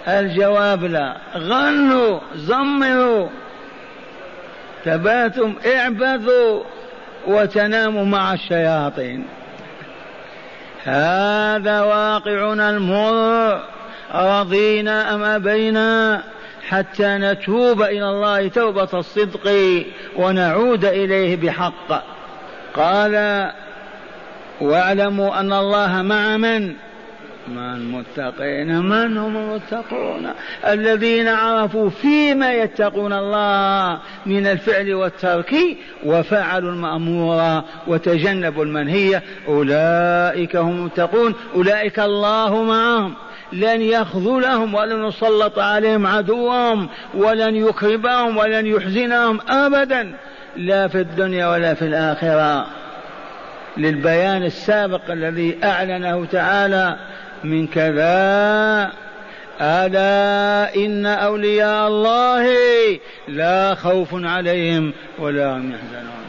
الجواب 0.09 0.85
لا. 0.85 1.17
غنوا 1.37 2.21
زمروا. 2.35 3.29
تباتم 4.85 5.55
اعبثوا 5.75 6.63
وتناموا 7.27 8.05
مع 8.05 8.33
الشياطين. 8.35 9.25
هذا 10.85 11.81
واقعنا 11.81 12.71
المر. 12.71 13.61
رضينا 14.15 15.15
أم 15.15 15.25
أبينا؟ 15.25 16.23
حتى 16.71 17.19
نتوب 17.19 17.83
إلى 17.83 18.11
الله 18.11 18.49
توبة 18.49 18.89
الصدق 18.95 19.55
ونعود 20.17 20.85
إليه 20.85 21.37
بحق. 21.37 22.05
قال 22.75 23.15
واعلموا 24.61 25.41
أن 25.41 25.53
الله 25.53 26.03
مع 26.03 26.37
من؟ 26.37 26.75
مع 27.55 27.75
المتقين. 27.75 28.83
من 28.83 29.19
هم 29.19 29.37
المتقون؟ 29.37 30.31
الذين 30.67 31.29
عرفوا 31.29 31.91
فيما 31.91 32.53
يتقون 32.53 33.13
الله 33.13 33.99
من 34.27 34.47
الفعل 34.47 34.95
والترك 34.95 35.55
وفعلوا 36.05 36.71
المأمور 36.71 37.63
وتجنبوا 37.87 38.65
المنهي. 38.65 39.23
أولئك 39.49 40.57
هم 40.57 40.71
المتقون. 40.71 41.35
أولئك 41.55 42.01
الله 42.01 42.63
معهم. 42.63 43.15
لن 43.53 43.83
يخذلهم 43.83 44.75
ولن 44.75 45.05
يسلط 45.05 45.59
عليهم 45.59 46.07
عدوهم 46.07 46.89
ولن 47.15 47.57
يكربهم 47.57 48.37
ولن 48.37 48.67
يحزنهم 48.67 49.41
أبدا 49.49 50.15
لا 50.57 50.89
في 50.89 51.01
الدنيا 51.01 51.47
ولا 51.47 51.75
في 51.75 51.83
الآخرة. 51.83 52.67
للبيان 53.77 54.43
السابق 54.43 55.11
الذي 55.11 55.59
أعلنه 55.65 56.25
تعالى 56.25 56.97
من 57.45 57.67
كذا 57.67 58.93
ألا 59.61 60.75
إن 60.77 61.07
أولياء 61.07 61.89
الله 61.89 62.47
لا 63.29 63.75
خوف 63.75 64.09
عليهم 64.13 64.93
ولا 65.19 65.57
هم 65.57 65.73
يحزنون. 65.73 66.21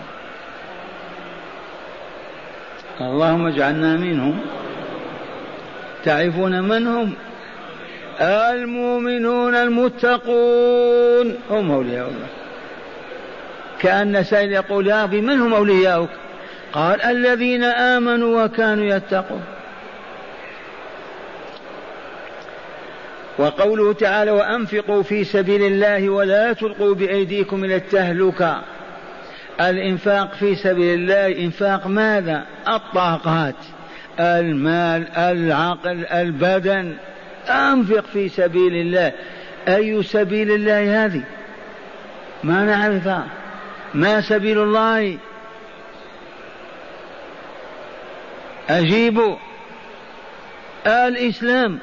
اللهم 3.02 3.48
اجعلنا 3.48 3.98
منهم. 3.98 4.40
تعرفون 6.06 6.62
من 6.62 6.88
هم؟ 6.88 7.14
المؤمنون 8.22 9.56
المتقون. 9.56 11.36
هم 11.50 11.72
أولياء 11.72 12.08
الله 12.08 12.28
كأن 13.80 14.24
سائل 14.24 14.52
يقول 14.52 14.88
يا 14.88 15.04
ربي 15.04 15.22
من 15.22 15.42
هم 15.42 15.54
أولياؤك؟ 15.54 16.10
قال 16.74 17.02
الذين 17.02 17.64
آمنوا 17.64 18.44
وكانوا 18.44 18.86
يتقون. 18.86 19.44
وقوله 23.38 23.94
تعالى 23.94 24.32
وأنفقوا 24.32 25.04
في 25.04 25.24
سبيل 25.24 25.64
الله 25.64 26.10
ولا 26.10 26.54
تلقوا 26.54 26.96
بأيديكم 26.96 27.64
إلى 27.64 27.76
التهلكة. 27.76 28.62
الإنفاق 29.62 30.34
في 30.34 30.56
سبيل 30.56 31.00
الله 31.00 31.46
إنفاق 31.46 31.88
ماذا؟ 31.88 32.46
الطاقات. 32.68 33.56
المال 34.20 35.08
العقل 35.18 36.06
البدن. 36.06 36.94
أنفق 37.50 38.06
في 38.14 38.30
سبيل 38.30 38.76
الله. 38.76 39.12
أي 39.68 40.04
سبيل 40.04 40.52
الله 40.52 41.06
هذه؟ 41.06 41.24
ما 42.44 42.66
نعرفها. 42.66 43.28
ما 43.94 44.22
سبيل 44.22 44.60
الله؟ 44.60 45.18
أجيبوا 48.70 49.36
الإسلام 50.88 51.80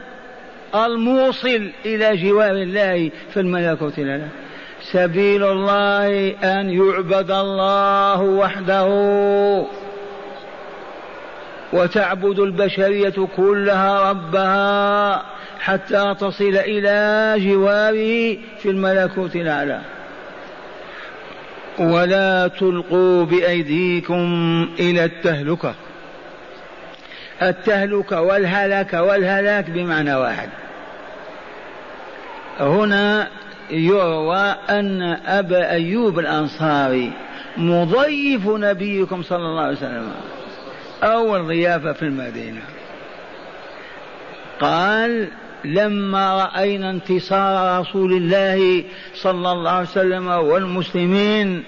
الموصل 0.75 1.71
إلى 1.87 2.17
جوار 2.17 2.51
الله 2.51 3.11
في 3.31 3.41
الملكوت 3.41 3.99
الأعلى 3.99 4.29
سبيل 4.83 5.45
الله 5.45 6.35
أن 6.45 6.71
يعبد 6.71 7.31
الله 7.31 8.21
وحده. 8.21 8.89
وتعبد 11.73 12.39
البشرية 12.39 13.29
كلها 13.37 14.11
ربها 14.11 15.23
حتى 15.61 16.15
تصل 16.21 16.57
إلى 16.57 17.35
جواره 17.39 18.37
في 18.59 18.71
الملكوت 18.71 19.37
الأعلى. 19.37 19.81
ولا 21.79 22.49
تلقوا 22.49 23.25
بأيديكم 23.25 24.69
إلى 24.81 25.05
التهلكة. 25.05 25.75
التهلكة 27.43 28.21
والهلك 28.23 28.93
والهلاك 28.93 29.71
بمعنى 29.71 30.15
واحد. 30.15 30.49
هنا 32.61 33.29
يروى 33.71 34.55
أن 34.71 35.03
أبا 35.27 35.71
أيوب 35.71 36.19
الأنصاري 36.19 37.13
مضيف 37.57 38.47
نبيكم 38.47 39.23
صلى 39.23 39.47
الله 39.47 39.63
عليه 39.63 39.77
وسلم. 39.77 40.13
أول 41.03 41.47
ضيافة 41.47 41.93
في 41.93 42.03
المدينة. 42.03 42.61
قال 44.61 45.29
لما 45.65 46.45
رأينا 46.45 46.91
انتصار 46.91 47.81
رسول 47.81 48.13
الله 48.13 48.85
صلى 49.15 49.53
الله 49.53 49.71
عليه 49.71 49.89
وسلم 49.89 50.29
والمسلمين 50.29 51.65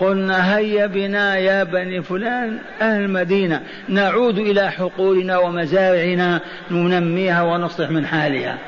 قلنا 0.00 0.56
هيا 0.56 0.86
بنا 0.86 1.36
يا 1.36 1.64
بني 1.64 2.02
فلان 2.02 2.58
أهل 2.80 3.04
المدينة 3.04 3.62
نعود 3.88 4.38
إلى 4.38 4.70
حقولنا 4.70 5.38
ومزارعنا 5.38 6.40
ننميها 6.70 7.42
ونصلح 7.42 7.90
من 7.90 8.06
حالها. 8.06 8.58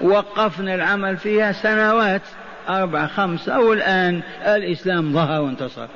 وقفنا 0.00 0.74
العمل 0.74 1.16
فيها 1.16 1.52
سنوات 1.52 2.22
أربع 2.68 3.06
خمس 3.06 3.48
والآن 3.48 4.22
الإسلام 4.46 5.12
ظهر 5.12 5.42
وانتصر. 5.42 5.86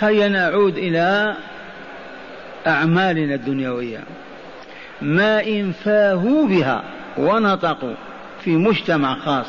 هيا 0.00 0.28
نعود 0.28 0.78
إلى 0.78 1.36
أعمالنا 2.66 3.34
الدنيوية. 3.34 4.00
ما 5.02 5.42
إن 5.42 5.72
فاهوا 5.72 6.46
بها 6.46 6.84
ونطقوا 7.18 7.94
في 8.44 8.56
مجتمع 8.56 9.14
خاص 9.14 9.46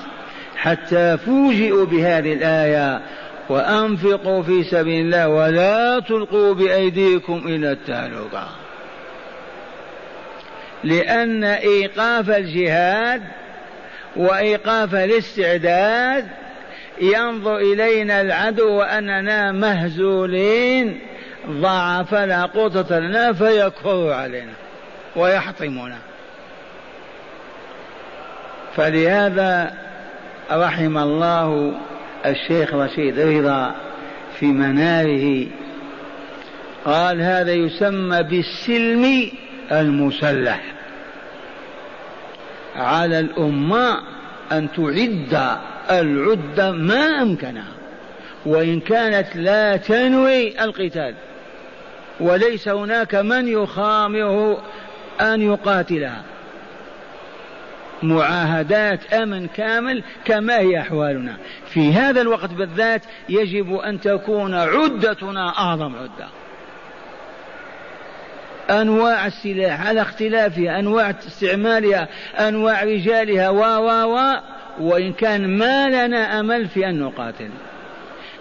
حتى 0.57 1.17
فوجئوا 1.17 1.85
بهذه 1.85 2.33
الآية 2.33 3.01
وأنفقوا 3.49 4.43
في 4.43 4.63
سبيل 4.63 5.05
الله 5.05 5.29
ولا 5.29 5.99
تلقوا 5.99 6.53
بأيديكم 6.53 7.41
إلى 7.45 7.71
التهلكة 7.71 8.47
لأن 10.83 11.43
إيقاف 11.43 12.29
الجهاد 12.29 13.23
وإيقاف 14.15 14.95
الاستعداد 14.95 16.27
ينظر 17.01 17.57
إلينا 17.57 18.21
العدو 18.21 18.69
وأننا 18.69 19.51
مهزولين. 19.51 20.99
ضعف 21.49 22.13
لا 22.13 22.45
قوة 22.45 22.99
لنا 22.99 23.33
فيكفر 23.33 24.11
علينا 24.13 24.53
ويحطمنا. 25.15 25.97
فلهذا 28.75 29.73
رحم 30.51 30.97
الله 30.97 31.73
الشيخ 32.25 32.73
رشيد 32.73 33.19
رضا 33.19 33.75
في 34.39 34.45
مناره. 34.45 35.47
قال 36.85 37.21
هذا 37.21 37.51
يسمى 37.51 38.23
بالسلم 38.23 39.31
المسلح. 39.71 40.59
على 42.75 43.19
الأمة 43.19 43.99
أن 44.51 44.67
تعد 44.71 45.57
العدة 45.91 46.71
ما 46.71 47.21
أمكنها. 47.21 47.73
وإن 48.45 48.79
كانت 48.79 49.35
لا 49.35 49.77
تنوي 49.77 50.63
القتال 50.63 51.15
وليس 52.19 52.67
هناك 52.67 53.15
من 53.15 53.47
يخامره 53.47 54.63
أن 55.21 55.41
يقاتلها. 55.41 56.23
معاهدات 58.03 59.13
أمن 59.13 59.47
كامل 59.47 60.03
كما 60.25 60.59
هي 60.59 60.79
أحوالنا. 60.79 61.37
في 61.73 61.93
هذا 61.93 62.21
الوقت 62.21 62.49
بالذات 62.49 63.01
يجب 63.29 63.75
أن 63.75 64.01
تكون 64.01 64.53
عدتنا 64.53 65.49
أعظم 65.49 65.95
عدة. 65.95 66.27
أنواع 68.69 69.27
السلاح 69.27 69.87
على 69.87 70.01
اختلافها 70.01 70.79
أنواع 70.79 71.09
استعمالها 71.09 72.07
أنواع 72.39 72.83
رجالها 72.83 73.49
و 73.49 73.59
و 73.59 74.15
و 74.15 74.37
وإن 74.79 75.13
كان 75.13 75.57
ما 75.57 75.89
لنا 75.89 76.39
أمل 76.39 76.67
في 76.67 76.89
أن 76.89 76.99
نقاتل. 76.99 77.49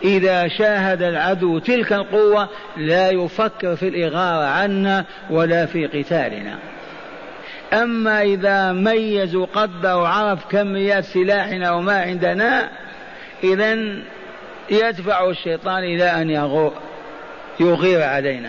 إذا 0.05 0.49
شاهد 0.49 1.03
العدو 1.03 1.59
تلك 1.59 1.93
القوة 1.93 2.49
لا 2.77 3.11
يفكر 3.11 3.77
في 3.77 3.89
الإغارة 3.89 4.45
عنا 4.45 5.05
ولا 5.31 5.67
في 5.67 5.87
قتالنا. 5.87 6.59
أما 7.73 8.23
إذا 8.23 8.73
ميز 8.73 9.35
وقدر 9.35 9.97
وعرف 9.97 10.47
كميات 10.51 11.05
سلاحنا 11.05 11.73
وما 11.73 12.01
عندنا 12.01 12.69
إذا 13.45 13.77
يدفع 14.71 15.31
الشيطان 15.31 15.85
إلى 15.85 16.05
أن 16.05 16.31
يغير 17.61 18.03
علينا. 18.03 18.49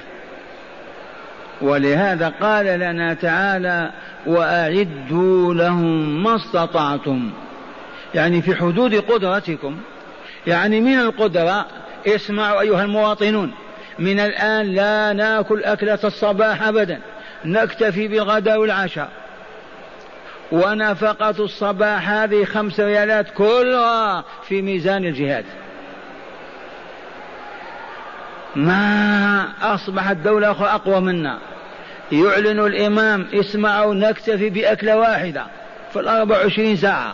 ولهذا 1.62 2.34
قال 2.42 2.66
لنا 2.66 3.14
تعالى 3.14 3.92
وأعدوا 4.26 5.54
لهم 5.54 6.24
ما 6.24 6.36
استطعتم. 6.36 7.32
يعني 8.16 8.42
في 8.42 8.56
حدود 8.56 8.96
قدرتكم. 8.96 9.78
يعني 10.48 10.82
من 10.82 11.00
القدرة 11.00 11.66
اسمعوا 12.08 12.62
أيها 12.62 12.84
المواطنون 12.84 13.54
من 14.00 14.20
الآن 14.20 14.66
لا 14.66 15.14
نأكل 15.14 15.64
أكلة 15.64 16.00
الصباح 16.04 16.64
أبدا. 16.64 17.00
نكتفي 17.46 18.08
بالغداء 18.08 18.60
والعشاء 18.60 19.10
ونفقة 20.52 21.44
الصباح 21.44 22.10
هذه 22.10 22.44
خمس 22.44 22.80
ريالات 22.80 23.30
كلها 23.30 24.24
في 24.44 24.62
ميزان 24.62 25.06
الجهاد. 25.06 25.46
ما 28.56 29.48
أصبحت 29.62 30.16
دولة 30.16 30.52
أخرى 30.52 30.68
أقوى 30.68 31.02
منا. 31.02 31.38
يعلن 32.12 32.60
الإمام 32.60 33.28
اسمعوا 33.34 33.94
نكتفي 33.94 34.50
بأكلة 34.50 34.98
واحدة 34.98 35.46
في 35.94 36.00
الأربع 36.00 36.38
وعشرين 36.38 36.76
ساعة. 36.76 37.14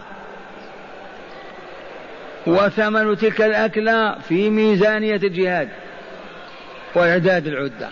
وثمن 2.47 3.17
تلك 3.17 3.41
الأكلة 3.41 4.15
في 4.19 4.49
ميزانية 4.49 5.15
الجهاد 5.15 5.69
وإعداد 6.95 7.47
العدة. 7.47 7.89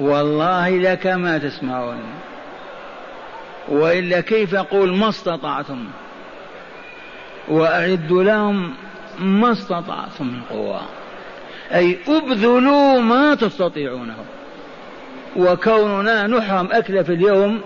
والله 0.00 0.70
لك 0.70 1.06
ما 1.06 1.38
تسمعون. 1.38 2.00
وإلا 3.68 4.20
كيف 4.20 4.54
أقول 4.54 4.96
ما 4.96 5.08
استطعتم؟ 5.08 5.84
وأعدوا 7.48 8.22
لهم 8.22 8.74
ما 9.18 9.52
استطعتم 9.52 10.26
من 10.26 10.42
قوة 10.50 10.80
أي 11.74 11.98
أبذلوا 12.08 13.00
ما 13.00 13.34
تستطيعونه. 13.34 14.16
وكوننا 15.36 16.26
نحرم 16.26 16.68
أكل 16.72 17.04
في 17.04 17.12
اليوم 17.12 17.60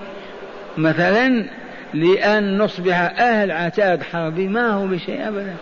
مثلا 0.79 1.49
لأن 1.97 2.59
نصبح 2.59 2.97
أهل 3.19 3.51
عتاد 3.51 4.03
حربي 4.03 4.49
ما 4.49 4.71
هو 4.71 4.87
بشيء 4.87 5.29
أبدا. 5.29 5.55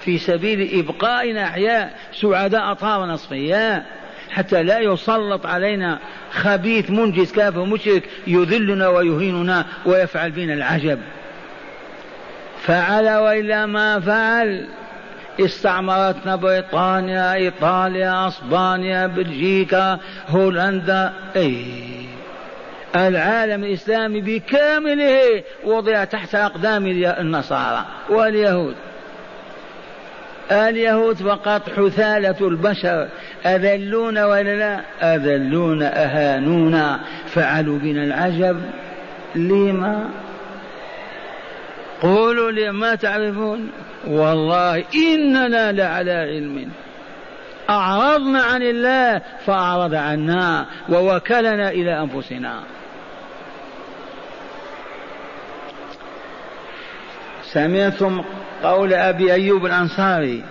في 0.00 0.18
سبيل 0.18 0.78
إبقائنا 0.78 1.44
أحياء 1.44 1.94
سعداء 2.12 2.72
أطهارا 2.72 3.14
أصفياء 3.14 3.84
حتى 4.30 4.62
لا 4.62 4.78
يسلط 4.78 5.46
علينا 5.46 5.98
خبيث 6.32 6.90
منجز 6.90 7.32
كافر 7.32 7.64
مشرك 7.64 8.02
يذلنا 8.26 8.88
ويهيننا 8.88 9.64
ويفعل 9.86 10.30
بنا 10.30 10.54
العجب. 10.54 10.98
فعل 12.62 13.08
وإلا 13.08 13.66
ما 13.66 14.00
فعل. 14.00 14.68
استعمرتنا 15.40 16.36
بريطانيا 16.36 17.34
إيطاليا 17.34 18.28
أسبانيا 18.28 19.06
بلجيكا 19.06 19.98
هولندا 20.28 21.12
أي 21.36 21.91
العالم 22.96 23.64
الإسلامي 23.64 24.20
بكامله 24.20 25.42
وضع 25.64 26.04
تحت 26.04 26.34
أقدام 26.34 26.86
النصارى 27.20 27.84
واليهود. 28.10 28.74
اليهود 30.50 31.16
فقط 31.16 31.70
حثالة 31.70 32.48
البشر. 32.48 33.08
أذلون 33.46 34.18
ولا 34.18 34.56
لا؟ 34.56 34.80
أذلون 35.14 35.82
أهانونا. 35.82 37.00
فعلوا 37.26 37.78
بنا 37.78 38.04
العجب. 38.04 38.62
لما؟ 39.34 40.10
قولوا 42.02 42.50
لي 42.50 42.72
ما 42.72 42.94
تعرفون؟ 42.94 43.70
والله 44.06 44.84
إننا 44.94 45.72
لعلى 45.72 46.12
علم. 46.12 46.70
أعرضنا 47.70 48.42
عن 48.42 48.62
الله 48.62 49.22
فأعرض 49.46 49.94
عنا 49.94 50.66
ووكلنا 50.88 51.70
إلى 51.70 52.00
أنفسنا. 52.00 52.60
سمعتم 57.52 58.24
قول 58.62 58.94
أبي 58.94 59.32
أيوب 59.32 59.66
الأنصاري 59.66 60.42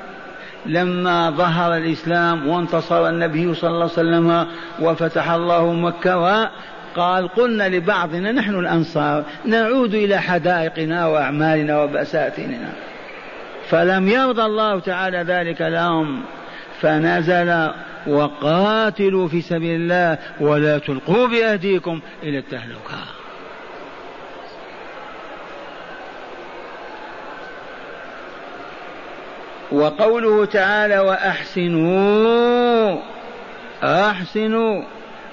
لما 0.66 1.30
ظهر 1.30 1.78
الإسلام 1.78 2.48
وانتصر 2.48 3.10
النبي 3.10 3.54
صلى 3.54 3.70
الله 3.70 3.82
عليه 3.82 3.94
وسلم 3.94 4.48
وفتح 4.80 5.32
الله 5.32 5.74
مكة 5.74 6.50
قال 6.96 7.28
قلنا 7.28 7.70
لبعضنا 7.70 8.32
نحن 8.32 8.56
الأنصار 8.56 9.24
نعود 9.46 9.94
إلى 9.94 10.18
حدائقنا 10.18 11.08
وأعمالنا 11.08 11.84
وبساتيننا 11.84 12.70
فلم 13.70 14.10
يرضى 14.10 14.42
الله 14.42 14.80
تعالى 14.80 15.18
ذلك 15.18 15.62
لهم 15.62 16.22
فنزل 16.82 17.70
وقاتلوا 18.08 19.28
في 19.28 19.42
سبيل 19.42 19.82
الله 19.82 20.18
ولا 20.40 20.78
تلقوا 20.78 21.28
بأيديكم 21.28 22.00
إلى 22.24 22.38
التهلكة. 22.38 23.21
وقوله 29.72 30.46
تعالى 30.46 31.00
وأحسنوا 31.00 32.98
أحسنوا. 33.84 34.84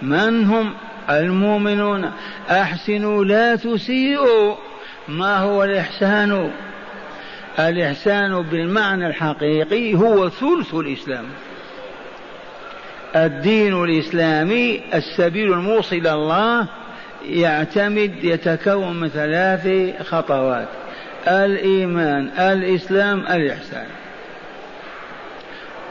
من 0.02 0.44
هم 0.44 0.74
المؤمنون؟ 1.10 2.10
أحسنوا 2.50 3.24
لا 3.24 3.56
تسيئوا. 3.56 4.54
ما 5.08 5.38
هو 5.38 5.64
الإحسان؟ 5.64 6.50
الإحسان 7.58 8.42
بالمعنى 8.42 9.06
الحقيقي 9.06 9.94
هو 9.94 10.28
ثلث 10.28 10.74
الإسلام. 10.74 11.24
الدين 13.16 13.84
الإسلامي 13.84 14.80
السبيل 14.94 15.52
الموصل 15.52 15.96
إلى 15.96 16.12
الله 16.12 16.66
يعتمد 17.28 18.24
يتكون 18.24 19.00
من 19.00 19.08
ثلاث 19.08 19.94
خطوات 20.02 20.68
الإيمان 21.28 22.30
الإسلام 22.38 23.20
الإحسان. 23.20 23.86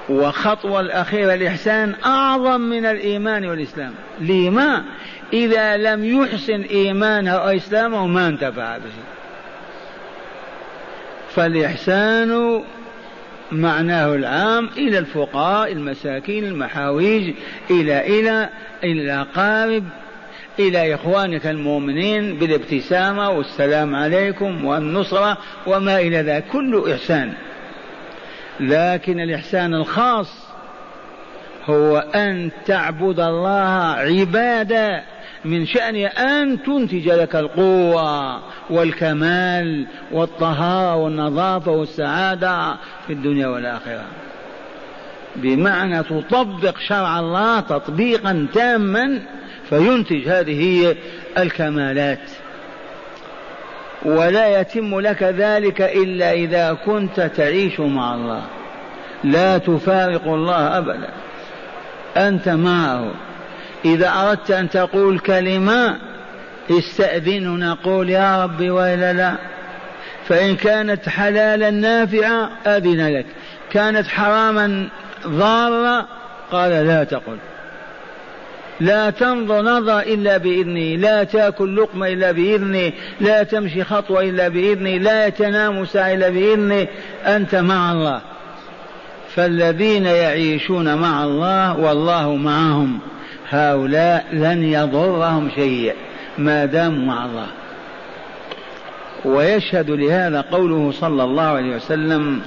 وخطوة 0.10 0.80
الأخيرة 0.80 1.34
الإحسان 1.34 1.96
أعظم 2.06 2.62
من 2.62 2.86
الإيمان 2.86 3.46
والإسلام. 3.46 3.93
لما 4.20 4.84
إذا 5.34 5.78
لم 5.78 6.06
يحسن 6.06 6.62
إيمانه 6.62 7.32
أو 7.32 7.48
إسلامه 7.50 8.08
ما 8.08 8.28
انتفع 8.28 8.78
به. 8.78 8.91
فالإحسان 11.30 12.63
معناه 13.52 14.15
العام 14.15 14.70
إلى 14.78 15.00
الفقراء 15.00 15.72
المساكين 15.72 16.43
المحاويج 16.43 17.34
إلى 17.72 18.20
إلى 18.20 18.50
إلى 18.84 19.02
الأقارب 19.02 19.84
إلى 20.60 20.96
إخوانك 20.96 21.48
المؤمنين 21.48 22.36
بالابتسامة 22.39 23.30
والسلام 23.30 23.96
عليكم 23.96 24.65
والنصرة 24.65 25.38
وما 25.67 26.00
إلى 26.00 26.17
ذلك. 26.17 26.46
كل 26.52 26.91
إحسان. 26.93 27.34
لكن 28.60 29.20
الإحسان 29.20 29.74
الخاص 29.74 30.48
هو 31.65 31.98
أن 31.98 32.52
تعبد 32.65 33.20
الله 33.20 33.96
عبادة 33.98 35.04
من 35.46 35.65
شأن 35.65 35.96
أن 35.96 36.63
تنتج 36.63 37.10
لك 37.10 37.36
القوة 37.36 38.41
والكمال 38.70 39.88
والطهارة 40.12 40.96
والنظافة 40.96 41.72
والسعادة 41.72 42.76
في 43.08 43.13
الدنيا 43.13 43.48
والآخرة. 43.48 44.06
بمعنى 45.36 46.04
تطبق 46.04 46.78
شرع 46.88 47.20
الله 47.20 47.60
تطبيقا 47.60 48.48
تاما 48.54 49.22
فينتج 49.70 50.28
هذه 50.28 50.96
الكمالات. 51.38 52.30
ولا 54.08 54.62
يتم 54.62 55.00
لك 55.00 55.24
ذلك 55.24 55.82
إلا 55.82 56.32
إذا 56.32 56.78
كنت 56.86 57.22
تعيش 57.22 57.80
مع 57.80 58.15
الله. 58.15 58.41
لا 59.24 59.58
تفارق 59.58 60.28
الله 60.28 60.78
أبدا. 60.78 61.10
أنت 62.17 62.50
معه. 62.50 63.12
إذا 63.86 64.10
أردت 64.10 64.52
أن 64.52 64.70
تقول 64.70 65.20
كلمة 65.20 65.96
استأذن 66.72 67.60
نقول 67.60 68.10
يا 68.10 68.43
ربي 68.43 68.70
وإلا 68.70 69.13
لا. 69.13 69.36
فإن 70.28 70.56
كانت 70.56 71.10
حلالا 71.10 71.70
نافعة 71.70 72.50
أذن 72.67 73.17
لك. 73.17 73.26
كانت 73.72 74.08
حراما 74.08 74.89
ضارة 75.28 76.08
قال 76.52 76.72
لا 76.72 77.04
تقل. 77.04 77.38
لا 78.80 79.10
تنظر 79.10 79.62
نظر 79.62 80.00
إلا 80.00 80.38
بإذنه 80.38 80.96
لا 80.96 81.23
تأكل 81.23 81.75
لقمة 81.75 82.08
إلا 82.08 82.32
بإذنه 82.32 82.92
لا 83.21 83.44
تمشي 83.44 83.84
خطوة 83.84 84.21
إلا 84.21 84.48
بإذنه 84.48 84.98
لا 84.98 85.30
تنام 85.30 85.86
ساعة 85.86 86.13
إلا 86.13 86.30
بإذنه 86.30 86.88
أنت 87.25 87.56
مع 87.56 87.92
الله. 87.92 88.21
فالذين 89.36 90.06
يعيشون 90.06 90.96
مع 90.96 91.23
الله 91.23 91.80
والله 91.80 92.36
معهم 92.36 93.00
هؤلاء 93.50 94.25
لن 94.34 94.63
يضرهم 94.63 95.50
شيء 95.56 95.94
ما 96.38 96.65
داموا 96.65 97.06
مع 97.06 97.25
الله. 97.25 97.48
ويشهد 99.25 99.90
لهذا 99.90 100.42
قوله 100.42 100.92
صلى 100.92 101.23
الله 101.23 101.44
عليه 101.44 101.75
وسلم 101.75 102.42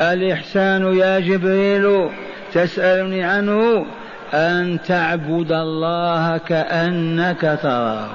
الإحسان 0.00 0.96
يا 0.96 1.20
جبريل 1.20 2.08
تسألني 2.52 3.22
عنه 3.22 3.86
أن 4.32 4.78
تعبد 4.86 5.52
الله 5.52 6.38
كأنك 6.38 7.58
تراه. 7.62 8.08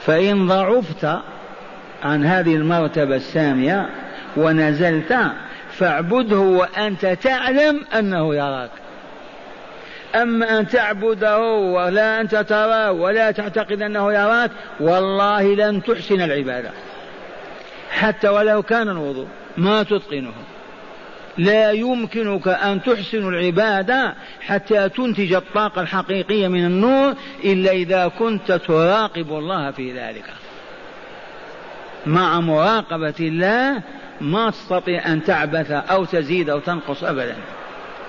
فإن 0.00 0.46
ضعفت 0.46 1.18
عن 2.02 2.24
هذه 2.24 2.56
المرتبة 2.56 3.16
السامية 3.16 3.88
ونزلت 4.36 5.16
فاعبده 5.70 6.38
وأنت 6.38 7.06
تعلم 7.06 7.80
أنه 7.98 8.34
يراك. 8.34 8.70
أما 10.14 10.58
أن 10.58 10.68
تعبده 10.68 11.40
ولا 11.48 12.20
أنت 12.20 12.36
تراه 12.36 12.92
ولا 12.92 13.30
تعتقد 13.30 13.82
أنه 13.82 14.12
يراك 14.12 14.50
والله 14.80 15.54
لن 15.54 15.82
تحسن 15.82 16.20
العبادة. 16.20 16.70
حتى 17.90 18.28
ولو 18.28 18.62
كان 18.62 18.88
الوضوء 18.88 19.26
ما 19.56 19.82
تتقنه. 19.82 20.32
لا 21.38 21.70
يمكنك 21.70 22.48
أن 22.48 22.82
تحسن 22.82 23.28
العبادة 23.28 24.14
حتى 24.40 24.88
تنتج 24.88 25.32
الطاقة 25.32 25.80
الحقيقية 25.80 26.48
من 26.48 26.64
النور 26.66 27.14
إلا 27.44 27.72
إذا 27.72 28.08
كنت 28.08 28.52
تراقب 28.52 29.32
الله 29.32 29.70
في 29.70 29.92
ذلك. 29.92 30.24
مع 32.06 32.40
مراقبة 32.40 33.14
الله 33.20 33.82
ما 34.20 34.50
تستطيع 34.50 35.12
أن 35.12 35.24
تعبث 35.24 35.70
أو 35.70 36.04
تزيد 36.04 36.50
أو 36.50 36.58
تنقص 36.58 37.04
أبدا. 37.04 37.36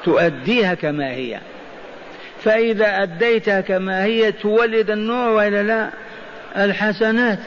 تؤديها 0.03 0.73
كما 0.73 1.11
هي. 1.11 1.39
فإذا 2.43 3.03
أديتها 3.03 3.61
كما 3.61 4.03
هي 4.03 4.31
تولد 4.31 4.89
النور 4.89 5.29
وإلا 5.29 5.63
لا 5.63 5.89
الحسنات. 6.65 7.39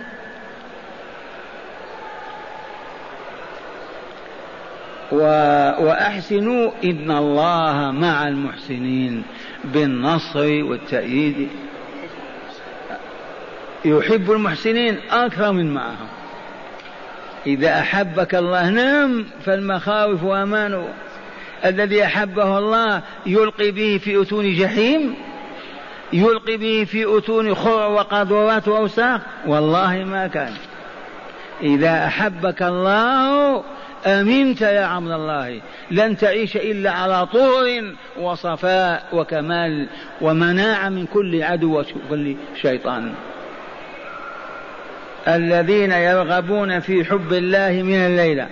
و... 5.12 5.20
وأحسنوا 5.80 6.70
إن 6.84 7.10
الله 7.10 7.90
مع 7.90 8.28
المحسنين 8.28 9.22
بالنصر 9.64 10.64
والتأييد. 10.64 11.48
يحب 13.84 14.30
المحسنين 14.30 14.98
أكثر 15.10 15.52
من 15.52 15.74
معهم. 15.74 16.08
إذا 17.46 17.78
أحبك 17.78 18.34
الله 18.34 18.70
نعم 18.70 19.24
فالمخاوف 19.44 20.24
أمان 20.24 20.84
الذي 21.64 22.04
أحبه 22.04 22.58
الله 22.58 23.02
يلقي 23.26 23.70
به 23.70 24.00
في 24.04 24.22
أتون 24.22 24.54
جحيم 24.54 25.14
يلقي 26.12 26.56
به 26.56 26.84
في 26.84 27.18
أتون 27.18 27.54
خرع 27.54 27.86
وقاذورات 27.86 28.68
وأوساخ. 28.68 29.20
والله 29.46 30.04
ما 30.04 30.26
كان. 30.26 30.52
إذا 31.62 32.06
أحبك 32.06 32.62
الله 32.62 33.64
أمنت 34.06 34.60
يا 34.60 34.84
عبد 34.84 35.10
الله؟ 35.10 35.60
لن 35.90 36.16
تعيش 36.16 36.56
إلا 36.56 36.90
على 36.90 37.26
طور 37.26 37.66
وصفاء 38.20 39.02
وكمال 39.12 39.88
ومناعة 40.20 40.88
من 40.88 41.06
كل 41.06 41.42
عدو 41.42 41.80
وكل 41.80 42.36
شيطان. 42.62 43.12
الذين 45.28 45.92
يرغبون 45.92 46.80
في 46.80 47.04
حب 47.04 47.32
الله 47.32 47.82
من 47.82 47.94
الليلة 47.94 48.48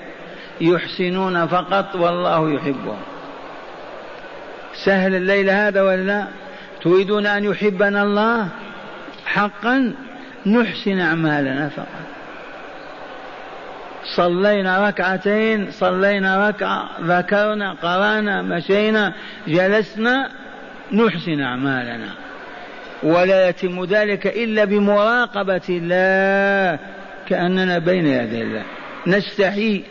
يحسنون 0.60 1.46
فقط 1.46 1.94
والله 1.94 2.50
يحبهم 2.50 2.98
سهل 4.84 5.14
الليل 5.14 5.50
هذا 5.50 5.82
ولا 5.82 6.26
تريدون 6.82 7.26
أن 7.26 7.44
يحبنا 7.44 8.02
الله 8.02 8.48
حقا؟ 9.26 9.94
نحسن 10.46 11.00
أعمالنا 11.00 11.68
فقط. 11.68 12.15
صلينا 14.14 14.88
ركعتين 14.88 15.70
صلينا 15.70 16.48
ركعة 16.48 16.88
ذكرنا 17.00 17.72
قرأنا 17.72 18.42
مشينا 18.42 19.12
جلسنا 19.48 20.30
نحسن 20.92 21.40
أعمالنا. 21.40 22.08
ولا 23.02 23.48
يتم 23.48 23.84
ذلك 23.84 24.26
إلا 24.26 24.64
بمراقبة 24.64 25.68
الله 25.68 26.78
كأننا 27.28 27.78
بين 27.78 28.06
يدي 28.06 28.42
الله. 28.42 28.62
نستحي 29.06 29.82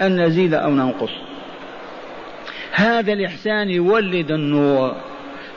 أن 0.00 0.20
نزيد 0.20 0.54
أو 0.54 0.70
ننقص. 0.70 1.10
هذا 2.72 3.12
الإحسان 3.12 3.70
يولد 3.70 4.30
النور 4.30 4.96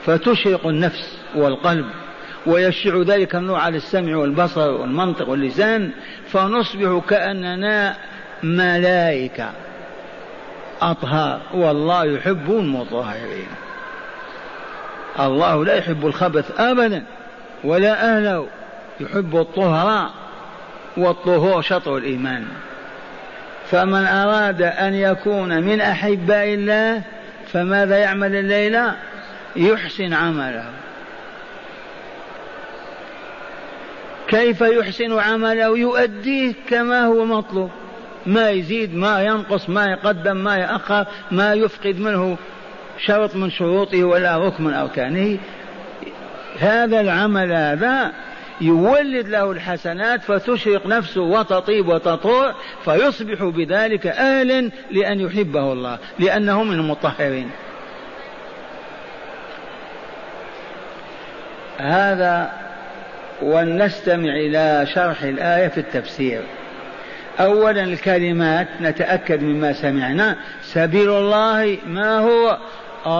فتشرق 0.04 0.66
النفس 0.66 1.18
والقلب 1.34 1.86
ويشع 2.46 3.02
ذلك 3.02 3.34
النور 3.34 3.56
على 3.56 3.76
السمع 3.76 4.16
والبصر 4.16 4.70
والمنطق 4.70 5.28
واللسان 5.28 5.90
فنصبح 6.26 7.04
كأننا 7.08 7.96
ملائكة. 8.42 9.50
أطهار. 10.82 11.40
والله 11.54 12.04
يحب 12.04 12.50
المطهرين. 12.50 13.48
الله 15.20 15.64
لا 15.64 15.74
يحب 15.74 16.06
الخبث 16.06 16.60
أبدا 16.60 17.04
ولا 17.64 18.16
أهله. 18.16 18.46
يحب 19.00 19.36
الطهراء 19.36 20.10
والطهور 20.96 21.62
شطر 21.62 21.96
الإيمان. 21.96 22.44
فمن 23.70 24.06
أراد 24.06 24.62
أن 24.62 24.94
يكون 24.94 25.62
من 25.62 25.80
أحباء 25.80 26.54
الله 26.54 27.02
فماذا 27.52 27.98
يعمل 27.98 28.34
الليلة 28.34 28.94
يحسن 29.56 30.14
عمله. 30.14 30.64
كيف 34.28 34.60
يحسن 34.60 35.18
عمله؟ 35.18 35.78
يؤديه 35.78 36.54
كما 36.70 37.06
هو 37.06 37.24
مطلوب. 37.24 37.70
ما 38.28 38.50
يزيد 38.50 38.94
ما 38.94 39.22
ينقص 39.22 39.68
ما 39.68 39.86
يقدم 39.86 40.36
ما 40.36 40.56
يأخر 40.56 41.06
ما 41.30 41.54
يفقد 41.54 42.00
منه 42.00 42.36
شرط 42.98 43.36
من 43.36 43.50
شروطه 43.50 44.04
ولا 44.04 44.38
ركن 44.38 44.64
من 44.64 44.74
أركانه. 44.74 45.38
هذا 46.58 47.00
العمل 47.00 47.52
هذا 47.52 48.12
يولد 48.60 49.28
له 49.28 49.52
الحسنات 49.52 50.22
فتشرق 50.22 50.86
نفسه 50.86 51.20
وتطيب 51.20 51.88
وتطوع 51.88 52.54
فيصبح 52.84 53.44
بذلك 53.44 54.06
أهلا 54.06 54.70
لأن 54.90 55.20
يحبه 55.20 55.72
الله 55.72 55.98
لأنه 56.18 56.64
من 56.64 56.74
المطهرين. 56.74 57.50
هذا 61.78 62.52
ولنستمع 63.42 64.32
إلى 64.32 64.86
شرح 64.94 65.22
الآية 65.22 65.68
في 65.68 65.78
التفسير. 65.78 66.42
أولا 67.40 67.84
الكلمات 67.84 68.68
نتأكد 68.80 69.42
مما 69.42 69.72
سمعنا. 69.72 70.36
سبيل 70.62 71.10
الله 71.10 71.78
ما 71.86 72.18
هو؟ 72.18 72.58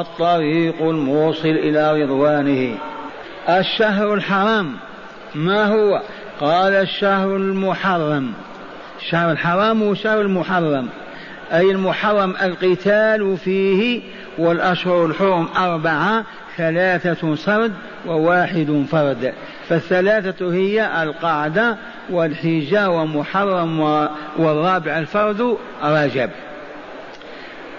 الطريق 0.00 0.82
الموصل 0.82 1.48
إلى 1.48 2.02
رضوانه. 2.02 2.78
الشهر 3.48 4.14
الحرام 4.14 4.76
ما 5.34 5.64
هو؟ 5.64 6.02
قال 6.40 6.72
الشهر 6.72 7.36
المحرم. 7.36 8.32
الشهر 9.00 9.32
الحرام 9.32 9.82
والشهر 9.82 10.20
المحرم. 10.20 10.88
أي 11.52 11.70
المحرم 11.70 12.34
القتال 12.42 13.36
فيه 13.36 14.00
والأشهر 14.38 15.06
الحرم 15.06 15.48
أربعة 15.56 16.24
ثلاثة 16.56 17.34
سرد 17.34 17.72
وواحد 18.06 18.84
فرد. 18.90 19.32
فالثلاثة 19.68 20.52
هي 20.52 21.02
القعدة 21.02 21.76
والحجة 22.10 22.90
ومحرم 22.90 23.80
والرابع 24.38 24.98
الفرد 24.98 25.56
رجب. 25.82 26.30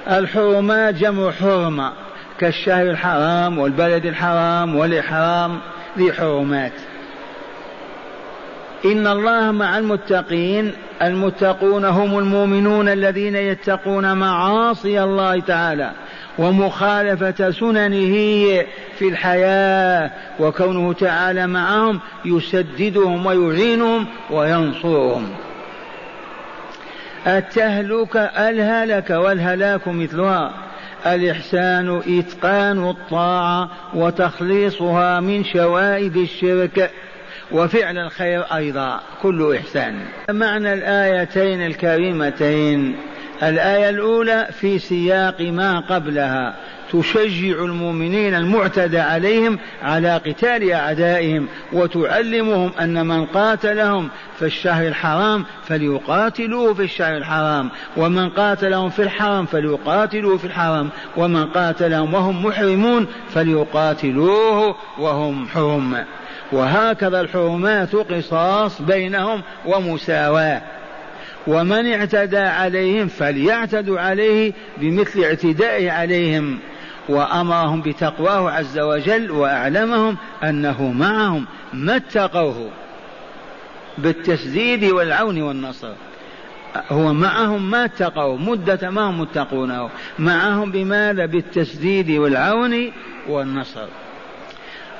الحرمات 0.08 0.96
جمع 0.96 1.32
حرمة 1.32 1.94
كالشهر 2.40 2.90
الحرام 2.90 3.60
والبلد 3.60 4.06
الحرام 4.06 4.76
والإحرام 4.76 5.60
ذي 5.98 6.14
حرمات. 6.14 6.74
إن 8.86 9.08
الله 9.08 9.52
مع 9.52 9.78
المتقين 9.78 10.74
المتقون 11.02 11.86
هم 11.86 12.20
المؤمنون 12.20 12.90
الذين 12.90 13.36
يتقون 13.36 14.18
معاصي 14.18 15.04
الله 15.04 15.40
تعالى. 15.40 15.92
ومخالفة 16.40 17.52
سننه 17.52 18.14
في 18.98 19.10
الحياة 19.10 20.12
وكونه 20.40 20.94
تعالى 20.94 21.48
معهم 21.48 22.00
يسددهم 22.26 23.26
ويعينهم 23.26 24.08
وينصرهم. 24.32 25.30
التهلكة 27.28 28.20
الهلك 28.20 29.10
والهلاك 29.10 29.88
مثلها. 29.88 30.54
الإحسان 31.06 32.02
إتقان 32.08 32.90
الطاعة 32.90 33.70
وتخليصها 33.94 35.20
من 35.20 35.44
شوائب 35.44 36.18
الشرك 36.18 36.92
وفعل 37.52 37.98
الخير 37.98 38.42
أيضا 38.42 39.00
كل 39.22 39.56
إحسان. 39.56 39.96
معنى 40.30 40.74
الآيتين 40.74 41.66
الكريمتين. 41.66 42.96
الآية 43.44 43.90
الأولى 43.90 44.48
في 44.60 44.80
سياق 44.80 45.42
ما 45.42 45.80
قبلها. 45.80 46.56
تشجع 46.92 47.64
المؤمنين 47.64 48.36
المعتدى 48.36 49.00
عليهم 49.00 49.60
على 49.82 50.18
قتال 50.18 50.72
أعدائهم 50.72 51.48
وتعلمهم 51.74 52.72
أن 52.82 53.08
من 53.08 53.26
قاتلهم 53.26 54.10
في 54.40 54.46
الشهر 54.46 54.88
الحرام 54.88 55.46
فليقاتلوه 55.64 56.74
في 56.74 56.84
الشهر 56.84 57.18
الحرام 57.18 57.70
ومن 57.98 58.30
قاتلهم 58.30 58.90
في 58.90 59.04
الحرام 59.04 59.46
فليقاتلوه 59.46 60.38
في 60.38 60.46
الحرام 60.46 60.90
ومن 61.18 61.46
قاتلهم 61.46 62.14
وهم 62.14 62.46
محرمون 62.46 63.08
فليقاتلوه 63.30 64.76
وهم 65.00 65.48
حرم. 65.48 66.06
وهكذا 66.52 67.22
الحرمات 67.22 67.96
قصاص 67.96 68.82
بينهم 68.82 69.42
ومساواة. 69.66 70.62
ومن 71.48 71.94
اعتدى 71.94 72.38
عليهم 72.38 73.08
فليعتدوا 73.08 74.00
عليه 74.00 74.54
بمثل 74.78 75.24
اعتدائه 75.24 75.92
عليهم. 75.92 76.60
وأمرهم 77.10 77.82
بتقواه 77.82 78.52
عز 78.52 78.80
وجل 78.80 79.32
وأعلمهم 79.32 80.18
أنه 80.44 80.92
معهم 80.92 81.46
ما 81.74 81.96
اتقوه 81.96 82.70
بالتسديد 83.98 84.84
والعون 84.84 85.42
والنصر. 85.42 85.94
هو 86.90 87.14
معهم 87.14 87.72
ما 87.72 87.86
اتقوا 87.86 88.38
مدة 88.38 88.90
ما 88.90 89.02
هم 89.02 89.22
متقونه. 89.22 89.90
معهم 90.20 90.72
بماذا؟ 90.72 91.26
بالتسديد 91.26 92.12
والعون 92.12 92.92
والنصر. 93.28 93.88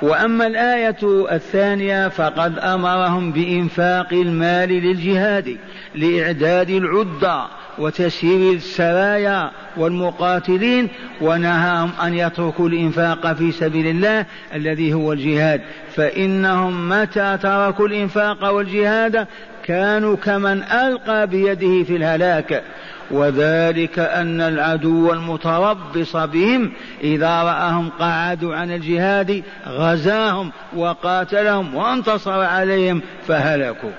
وأما 0.02 0.46
الآية 0.46 0.96
الثانية 1.32 2.08
فقد 2.08 2.58
أمرهم 2.58 3.32
بإنفاق 3.32 4.12
المال 4.12 4.68
للجهاد 4.68 5.56
لإعداد 5.94 6.70
العدة 6.70 7.46
وتسيير 7.78 8.54
السرايا 8.54 9.50
والمقاتلين 9.76 10.88
ونهاهم 11.20 11.90
أن 12.02 12.14
يتركوا 12.14 12.68
الإنفاق 12.68 13.32
في 13.32 13.52
سبيل 13.52 13.86
الله 13.86 14.26
الذي 14.54 14.94
هو 14.94 15.12
الجهاد. 15.12 15.60
فإنهم 15.94 16.88
متى 16.88 17.38
تركوا 17.42 17.88
الإنفاق 17.88 18.52
والجهاد؟ 18.52 19.26
كانوا 19.70 20.16
كمن 20.16 20.62
ألقى 20.62 21.26
بيده 21.26 21.84
في 21.84 21.96
الهلاك 21.96 22.62
وذلك 23.10 23.98
أن 23.98 24.40
العدو 24.40 25.12
المتربص 25.12 26.16
بهم 26.16 26.72
إذا 27.04 27.42
رآهم 27.42 27.90
قعدوا 28.00 28.56
عن 28.56 28.70
الجهاد 28.70 29.42
غزاهم 29.66 30.52
وقاتلهم 30.76 31.74
وانتصر 31.74 32.40
عليهم 32.40 33.02
فهلكوا. 33.28 33.90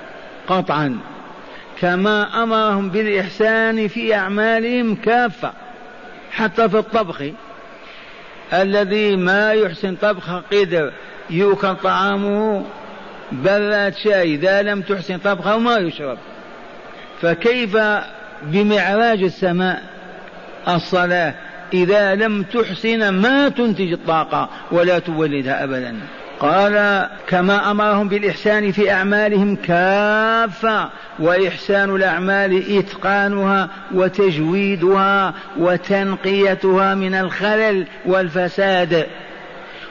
قطعا 0.47 0.97
كما 1.81 2.43
أمرهم 2.43 2.89
بالإحسان 2.89 3.87
في 3.87 4.15
أعمالهم 4.15 4.95
كافة 4.95 5.51
حتى 6.31 6.69
في 6.69 6.77
الطبخ. 6.77 7.23
الذي 8.53 9.15
ما 9.15 9.53
يحسن 9.53 9.95
طبخ 9.95 10.41
قدر 10.51 10.91
يؤكل 11.29 11.75
طعامه 11.75 12.65
براد 13.31 13.95
شاي 13.95 14.35
إذا 14.35 14.61
لم 14.61 14.81
تحسن 14.81 15.17
طبخه 15.17 15.57
ما 15.57 15.77
يشرب. 15.77 16.17
فكيف 17.21 17.77
بمعراج 18.43 19.23
السماء؟ 19.23 19.81
الصلاة 20.67 21.33
إذا 21.73 22.15
لم 22.15 22.43
تحسن 22.43 23.09
ما 23.09 23.49
تنتج 23.49 23.91
الطاقة 23.91 24.49
ولا 24.71 24.99
تولدها 24.99 25.63
أبدا. 25.63 25.95
قال 26.39 27.07
كما 27.27 27.71
أمرهم 27.71 28.07
بالإحسان 28.07 28.71
في 28.71 28.91
أعمالهم 28.91 29.55
كافة 29.55 30.89
وإحسان 31.19 31.95
الأعمال 31.95 32.77
إتقانها 32.77 33.69
وتجويدها 33.93 35.33
وتنقيتها 35.57 36.95
من 36.95 37.13
الخلل 37.13 37.85
والفساد. 38.05 39.07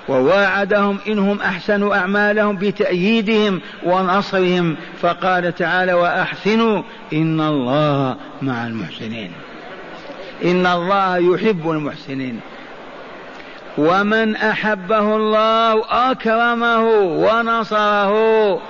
وواعدهم 0.09 0.99
إنهم 1.09 1.41
أحسنوا 1.41 1.97
أعمالهم 1.97 2.57
بتأييدهم 2.57 3.61
ونصرهم. 3.85 4.77
فقال 5.03 5.55
تعالى 5.55 5.93
وأحسنوا 5.93 6.83
إن 7.13 7.41
الله 7.41 8.17
مع 8.43 8.67
المحسنين. 8.67 9.33
إن 10.45 10.67
الله 10.67 11.17
يحب 11.17 11.71
المحسنين. 11.71 12.41
ومن 13.79 14.37
أحبه 14.37 15.17
الله 15.17 15.85
أكرمه 16.11 16.89
ونصره. 17.01 18.61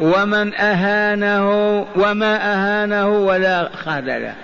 ومن 0.00 0.54
أهانه 0.54 1.50
وما 1.96 2.36
أهانه 2.36 3.08
ولا 3.08 3.70
خذله. 3.84 4.34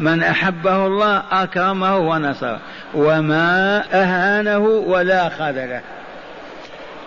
من 0.00 0.22
أحبه 0.22 0.86
الله 0.86 1.22
أكرمه 1.30 1.96
ونصره. 1.96 2.58
وما 2.94 3.82
أهانه 3.92 4.58
ولا 4.58 5.28
خذله. 5.28 5.80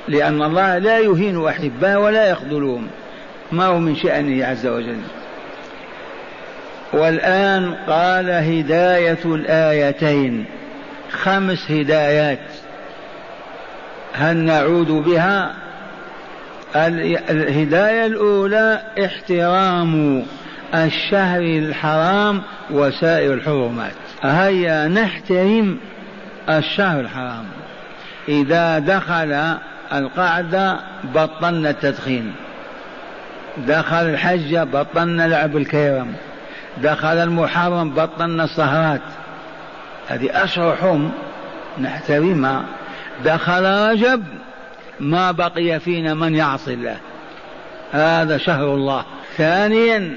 لأن 0.07 0.43
الله 0.43 0.77
لا 0.77 0.99
يهين 0.99 1.47
أحباه 1.47 1.99
ولا 1.99 2.29
يخذلهم. 2.29 2.87
ما 3.51 3.65
هو 3.65 3.79
من 3.79 3.95
شأنه 3.95 4.45
عز 4.45 4.67
وجل. 4.67 5.01
والآن 6.93 7.73
قال 7.87 8.29
هداية 8.29 9.25
الآيتين. 9.25 10.45
خمس 11.11 11.71
هدايات. 11.71 12.39
هل 14.13 14.37
نعود 14.37 14.87
بها؟ 14.87 15.53
الهداية 16.75 18.05
الأولى 18.05 18.81
احترام 19.05 20.25
الشهر 20.75 21.41
الحرام 21.41 22.41
وسائر 22.71 23.33
الحرمات 23.33 23.93
هيا 24.23 24.87
نحترم 24.87 25.77
الشهر 26.49 26.99
الحرام. 26.99 27.45
إذا 28.27 28.79
دخل 28.79 29.57
القعدة 29.93 30.79
بطلنا 31.03 31.69
التدخين. 31.69 32.33
دخل 33.57 34.05
الحج 34.09 34.57
بطلنا 34.57 35.27
لعب 35.27 35.57
الكيرم 35.57 36.13
دخل 36.77 37.17
المحرم 37.17 37.89
بطلنا 37.89 38.43
السهرات 38.43 39.01
هذه 40.07 40.43
أشهر 40.43 40.75
حرم 40.75 41.11
نحترمها. 41.81 42.63
دخل 43.25 43.63
رجب 43.65 44.23
ما 44.99 45.31
بقي 45.31 45.79
فينا 45.79 46.13
من 46.13 46.35
يعصي 46.35 46.73
الله. 46.73 46.97
هذا 47.91 48.37
شهر 48.37 48.73
الله. 48.73 49.05
ثانيا 49.37 50.13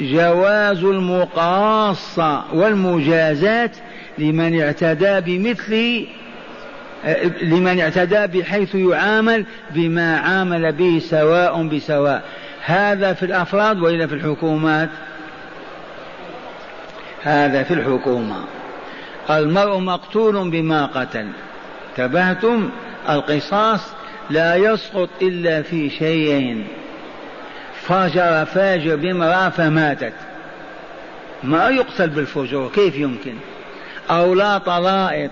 جواز 0.00 0.84
المقاصة 0.84 2.54
والمجازات 2.54 3.76
لمن 4.18 4.60
اعتدى 4.60 5.20
بمثل 5.20 6.06
لمن 7.42 7.80
اعتدى 7.80 8.38
بحيث 8.38 8.74
يعامل 8.74 9.44
بما 9.70 10.16
عامل 10.18 10.72
به 10.72 11.02
سواء 11.10 11.62
بسواء. 11.62 12.22
هذا 12.64 13.12
في 13.12 13.22
الأفراد 13.22 13.78
وإلا 13.78 14.06
في 14.06 14.14
الحكومات؟ 14.14 14.88
هذا 17.22 17.62
في 17.62 17.74
الحكومة. 17.74 18.36
المرء 19.30 19.78
مقتول 19.78 20.50
بما 20.50 20.86
قتل. 20.86 21.26
انتبهتم؟ 21.90 22.70
القصاص 23.08 23.80
لا 24.30 24.56
يسقط 24.56 25.08
إلا 25.22 25.62
في 25.62 25.90
شيئين. 25.90 26.66
فجر 27.88 28.44
فاجر 28.44 28.96
بامرأة 28.96 29.48
فماتت. 29.48 30.12
ما 31.42 31.68
يقتل 31.68 32.08
بالفجور 32.08 32.70
كيف 32.74 32.96
يمكن؟ 32.96 33.34
أو 34.10 34.34
لا 34.34 34.58
طلائط 34.58 35.30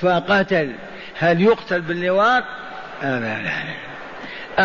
فقتل 0.00 0.72
هل 1.18 1.40
يقتل 1.40 1.80
باللواط؟ 1.80 2.44
لا 3.02 3.20
لا 3.20 3.42
لا 3.42 3.50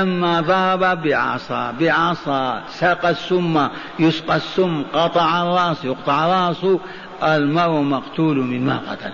أما 0.01 0.41
ضرب 0.41 1.03
بعصا 1.03 1.71
بعصا 1.71 2.63
سقى 2.69 3.09
السم 3.09 3.67
يسقى 3.99 4.35
السم 4.35 4.83
قطع 4.93 5.41
الرأس 5.41 5.85
يقطع 5.85 6.47
رأسه 6.47 6.79
المرء 7.23 7.81
مقتول 7.81 8.37
مما 8.37 8.81
قتل. 8.91 9.13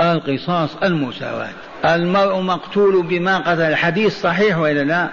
القصاص 0.00 0.76
المساواة. 0.82 1.50
المرء 1.84 2.40
مقتول 2.40 3.02
بما 3.02 3.38
قتل. 3.38 3.62
الحديث 3.62 4.20
صحيح 4.20 4.58
وإلا 4.58 4.84
لا؟ 4.84 5.08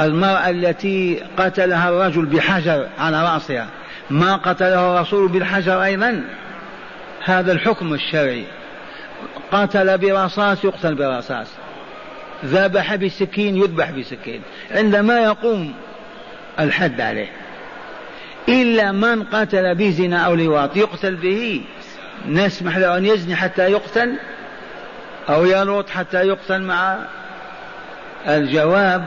المرأة 0.00 0.50
التي 0.50 1.22
قتلها 1.36 1.88
الرجل 1.88 2.26
بحجر 2.26 2.88
على 2.98 3.22
رأسها 3.22 3.68
ما 4.10 4.36
قتله 4.36 4.96
الرسول 4.96 5.28
بالحجر 5.28 5.82
أيضا؟ 5.84 6.24
هذا 7.24 7.52
الحكم 7.52 7.94
الشرعي. 7.94 8.44
قتل 9.52 9.98
برصاص 9.98 10.64
يقتل 10.64 10.94
برصاص. 10.94 11.46
ذبح 12.44 12.94
بسكين 12.94 13.56
يذبح 13.56 13.90
بسكين. 13.90 14.42
عندما 14.70 15.20
يقوم 15.20 15.74
الحد 16.60 17.00
عليه. 17.00 17.30
إلا 18.48 18.92
من 18.92 19.22
قتل 19.22 19.74
بزنا 19.74 20.18
أو 20.18 20.34
لواط 20.34 20.76
يقتل 20.76 21.14
به. 21.14 21.64
نسمح 22.28 22.76
له 22.76 22.96
أن 22.96 23.06
يزني 23.06 23.36
حتى 23.36 23.62
يقتل 23.62 24.14
أو 25.28 25.44
يلوط 25.44 25.90
حتى 25.90 26.26
يقتل 26.26 26.62
مع 26.62 26.98
الجواب. 28.28 29.04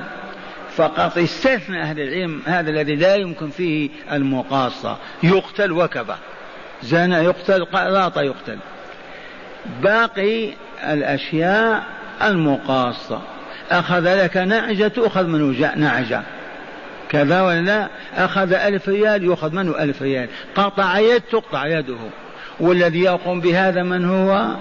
فقط 0.78 1.18
استثنى 1.18 1.82
أهل 1.82 2.00
العلم 2.00 2.42
هذا 2.46 2.70
الذي 2.70 2.96
لا 2.96 3.16
يمكن 3.16 3.50
فيه 3.50 3.90
المقاصة. 4.12 4.98
يقتل 5.24 5.72
وكبة. 5.72 6.16
زنى 6.84 7.16
يقتل 7.16 7.66
قراط 7.66 8.18
يقتل. 8.18 8.58
باقي 9.82 10.50
الأشياء 10.84 11.84
المقاصة. 12.24 13.22
أخذ 13.72 14.24
لك 14.24 14.38
نعجة 14.38 14.88
تؤخذ 14.88 15.28
منه 15.28 15.76
نعجة. 15.76 16.22
كذا 17.10 17.42
ولا 17.42 17.88
أخذ 18.16 18.54
ألف 18.54 18.90
ريال 18.90 19.24
يؤخذ 19.24 19.56
منه 19.56 19.84
ألف 19.84 20.02
ريال. 20.02 20.30
قطع 20.56 21.00
يد 21.00 21.22
تقطع 21.22 21.66
يده. 21.66 21.98
والذي 22.60 23.00
يقوم 23.00 23.42
بهذا 23.42 23.84
من 23.84 24.06
هو؟ 24.06 24.56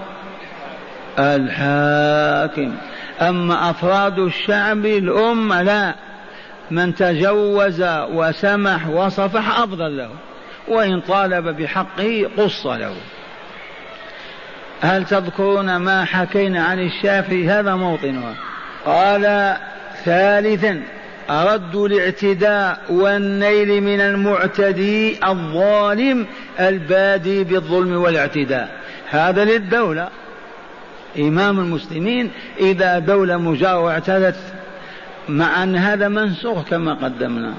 الحاكم. 1.19 2.75
أما 3.21 3.69
أفراد 3.69 4.19
الشعب 4.19 4.85
الأمة 4.85 5.61
لا. 5.61 6.06
من 6.71 6.95
تجوز 6.95 7.83
وسمح 8.11 8.87
وصفح 8.87 9.59
أفضل 9.59 9.97
له 9.97 10.09
وإن 10.67 11.01
طالب 11.01 11.47
بحقه 11.47 12.29
قص 12.37 12.65
له. 12.65 12.95
هل 14.81 15.05
تذكرون 15.05 15.77
ما 15.77 16.05
حكينا 16.05 16.63
عن 16.63 16.79
الشافعي 16.79 17.49
هذا 17.49 17.75
موطنها 17.75 18.35
قال 18.85 19.55
ثالثا 20.05 20.83
رد 21.29 21.75
الاعتداء 21.75 22.79
والنيل 22.89 23.81
من 23.83 24.01
المعتدي 24.01 25.25
الظالم 25.27 26.27
البادي 26.59 27.43
بالظلم 27.43 28.01
والاعتداء. 28.01 28.69
هذا 29.09 29.45
للدولة. 29.45 30.09
إمام 31.19 31.59
المسلمين 31.59 32.31
إذا 32.59 32.99
دولة 32.99 33.37
مجاورة 33.37 33.91
اعتدت 33.91 34.35
مع 35.29 35.63
أن 35.63 35.75
هذا 35.75 36.07
منسوخ 36.07 36.63
كما 36.63 36.93
قدمنا 36.93 37.53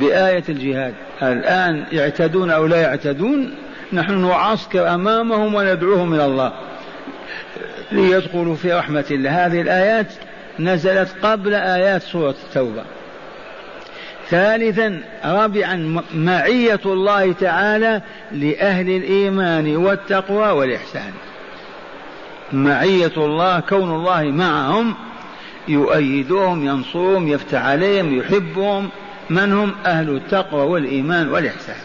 بآية 0.00 0.44
الجهاد. 0.48 0.94
الآن 1.22 1.84
يعتدون 1.92 2.50
أو 2.50 2.66
لا 2.66 2.76
يعتدون 2.76 3.54
نحن 3.92 4.26
نعسكر 4.28 4.94
أمامهم 4.94 5.54
وندعوهم 5.54 6.14
إلى 6.14 6.24
الله. 6.24 6.52
ليدخلوا 7.92 8.54
في 8.54 8.72
رحمة 8.72 9.04
الله. 9.10 9.46
هذه 9.46 9.60
الآيات 9.60 10.06
نزلت 10.58 11.08
قبل 11.22 11.54
آيات 11.54 12.02
سورة 12.02 12.34
التوبة. 12.48 12.82
ثالثا 14.28 15.00
رابعا 15.24 16.02
معية 16.14 16.80
الله 16.86 17.32
تعالى 17.32 18.02
لأهل 18.32 18.88
الإيمان 18.88 19.76
والتقوى 19.76 20.50
والإحسان. 20.50 21.12
معية 22.52 23.12
الله 23.16 23.60
كون 23.60 23.94
الله 23.94 24.22
معهم 24.22 24.94
يؤيدهم 25.68 26.66
ينصرهم 26.66 27.28
يفتح 27.28 27.64
عليهم 27.64 28.18
يحبهم. 28.18 28.90
من 29.30 29.52
هم؟ 29.52 29.74
أهل 29.86 30.16
التقوى 30.16 30.60
والإيمان 30.60 31.28
والإحسان. 31.28 31.76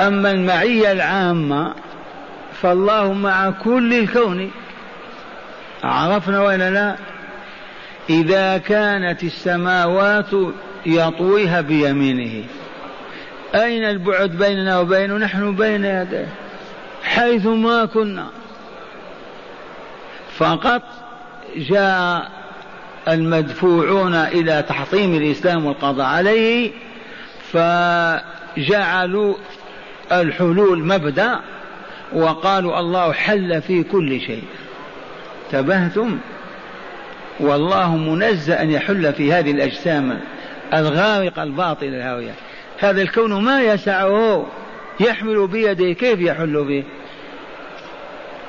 أما 0.00 0.30
المعية 0.30 0.92
العامة 0.92 1.74
فالله 2.62 3.12
مع 3.12 3.50
كل 3.50 3.94
الكون. 3.94 4.50
عرفنا 5.84 6.42
ولا 6.42 6.70
لا؟ 6.70 6.96
إذا 8.10 8.58
كانت 8.58 9.24
السماوات 9.24 10.30
يطويها 10.86 11.60
بيمينه 11.60 12.44
أين 13.54 13.84
البعد 13.84 14.30
بيننا 14.30 14.80
وبينه؟ 14.80 15.16
نحن 15.16 15.54
بين 15.54 15.84
يديه 15.84 16.28
حيث 17.04 17.46
ما 17.46 17.84
كنا. 17.84 18.26
فقط 20.36 20.82
جاء 21.56 22.30
المدفوعون 23.08 24.14
إلى 24.14 24.64
تحطيم 24.68 25.14
الإسلام 25.14 25.66
والقضاء 25.66 26.06
عليه 26.06 26.70
فجعلوا 27.52 29.34
الحلول 30.12 30.84
مبدأ 30.84 31.40
وقالوا 32.12 32.80
الله 32.80 33.12
حل 33.12 33.62
في 33.62 33.82
كل 33.82 34.20
شيء. 34.20 34.44
تبهتم 35.52 36.18
والله 37.40 37.96
منزه 37.96 38.62
أن 38.62 38.70
يحل 38.70 39.12
في 39.12 39.32
هذه 39.32 39.50
الأجسام 39.50 40.20
الغارقة 40.74 41.42
الباطلة 41.42 41.88
الهاوية. 41.88 42.34
هذا 42.78 43.02
الكون 43.02 43.44
ما 43.44 43.62
يسعه 43.62 44.46
يحمل 45.00 45.46
بيده 45.46 45.92
كيف 45.92 46.20
يحل 46.20 46.64
به؟ 46.64 46.84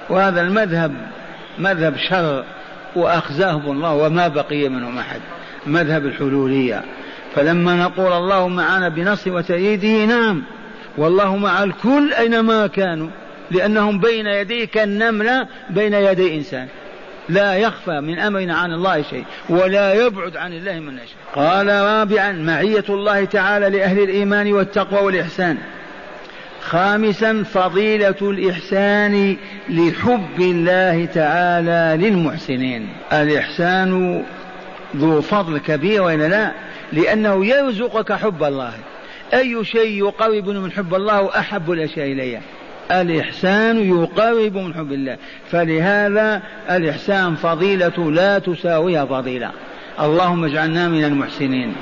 وهذا 0.10 0.42
المذهب 0.42 0.96
مذهب 1.60 1.98
شر. 2.10 2.44
وأخزاهم 2.96 3.72
الله 3.72 3.94
وما 3.94 4.28
بقي 4.28 4.70
منهم 4.70 4.98
أحد. 4.98 5.22
مذهب 5.68 6.06
الحلولية. 6.06 6.84
فلما 7.36 7.76
نقول 7.76 8.14
الله 8.14 8.48
معنا 8.48 8.90
بنصر 8.90 9.32
وتأييده 9.32 10.06
نعم. 10.06 10.44
والله 10.98 11.38
مع 11.38 11.64
الكل 11.64 12.14
أينما 12.14 12.68
كانوا. 12.68 13.10
لأنهم 13.52 14.00
بين 14.00 14.28
يديه 14.28 14.66
كالنملة 14.66 15.48
بين 15.70 15.94
يدي 15.94 16.36
إنسان. 16.36 16.68
لا 17.30 17.56
يخفى 17.56 18.02
من 18.02 18.20
أمرنا 18.20 18.56
عن 18.56 18.74
الله 18.74 19.02
شيء 19.02 19.26
ولا 19.50 19.94
يبعد 19.94 20.38
عن 20.38 20.54
الله 20.54 20.80
من 20.80 20.98
شيء 20.98 21.44
قال 21.44 21.68
رابعا 21.68 22.32
معية 22.32 22.84
الله 22.90 23.26
تعالى 23.26 23.70
لأهل 23.70 24.00
الإيمان 24.00 24.54
والتقوى 24.54 25.06
والإحسان. 25.06 25.58
خامسا 26.66 27.44
فضيلة 27.44 28.16
الإحسان 28.22 29.38
لحب 29.70 30.40
الله 30.40 31.06
تعالى 31.06 32.08
للمحسنين. 32.08 32.90
الإحسان 33.14 34.24
ذو 34.98 35.22
فضل 35.22 35.58
كبير 35.58 36.02
وإلا 36.02 36.28
لا؟ 36.28 36.52
لأنه 36.94 37.46
يرزقك 37.46 38.14
حب 38.14 38.44
الله. 38.44 38.72
أي 39.34 39.66
شيء 39.66 40.04
يقرب 40.06 40.50
من 40.50 40.72
حب 40.72 40.96
الله 40.96 41.40
أحب 41.40 41.72
الأشياء 41.72 42.12
إليه. 42.12 42.42
الإحسان 42.92 43.90
يقرب 43.90 44.58
من 44.58 44.74
حب 44.74 44.92
الله. 44.92 45.18
فلهذا 45.52 46.42
الإحسان 46.72 47.36
فضيلة 47.36 48.12
لا 48.12 48.40
تساويها 48.40 49.06
فضيلة. 49.06 49.52
اللهم 50.00 50.46
اجعلنا 50.46 50.90
من 50.90 51.04
المحسنين. 51.04 51.74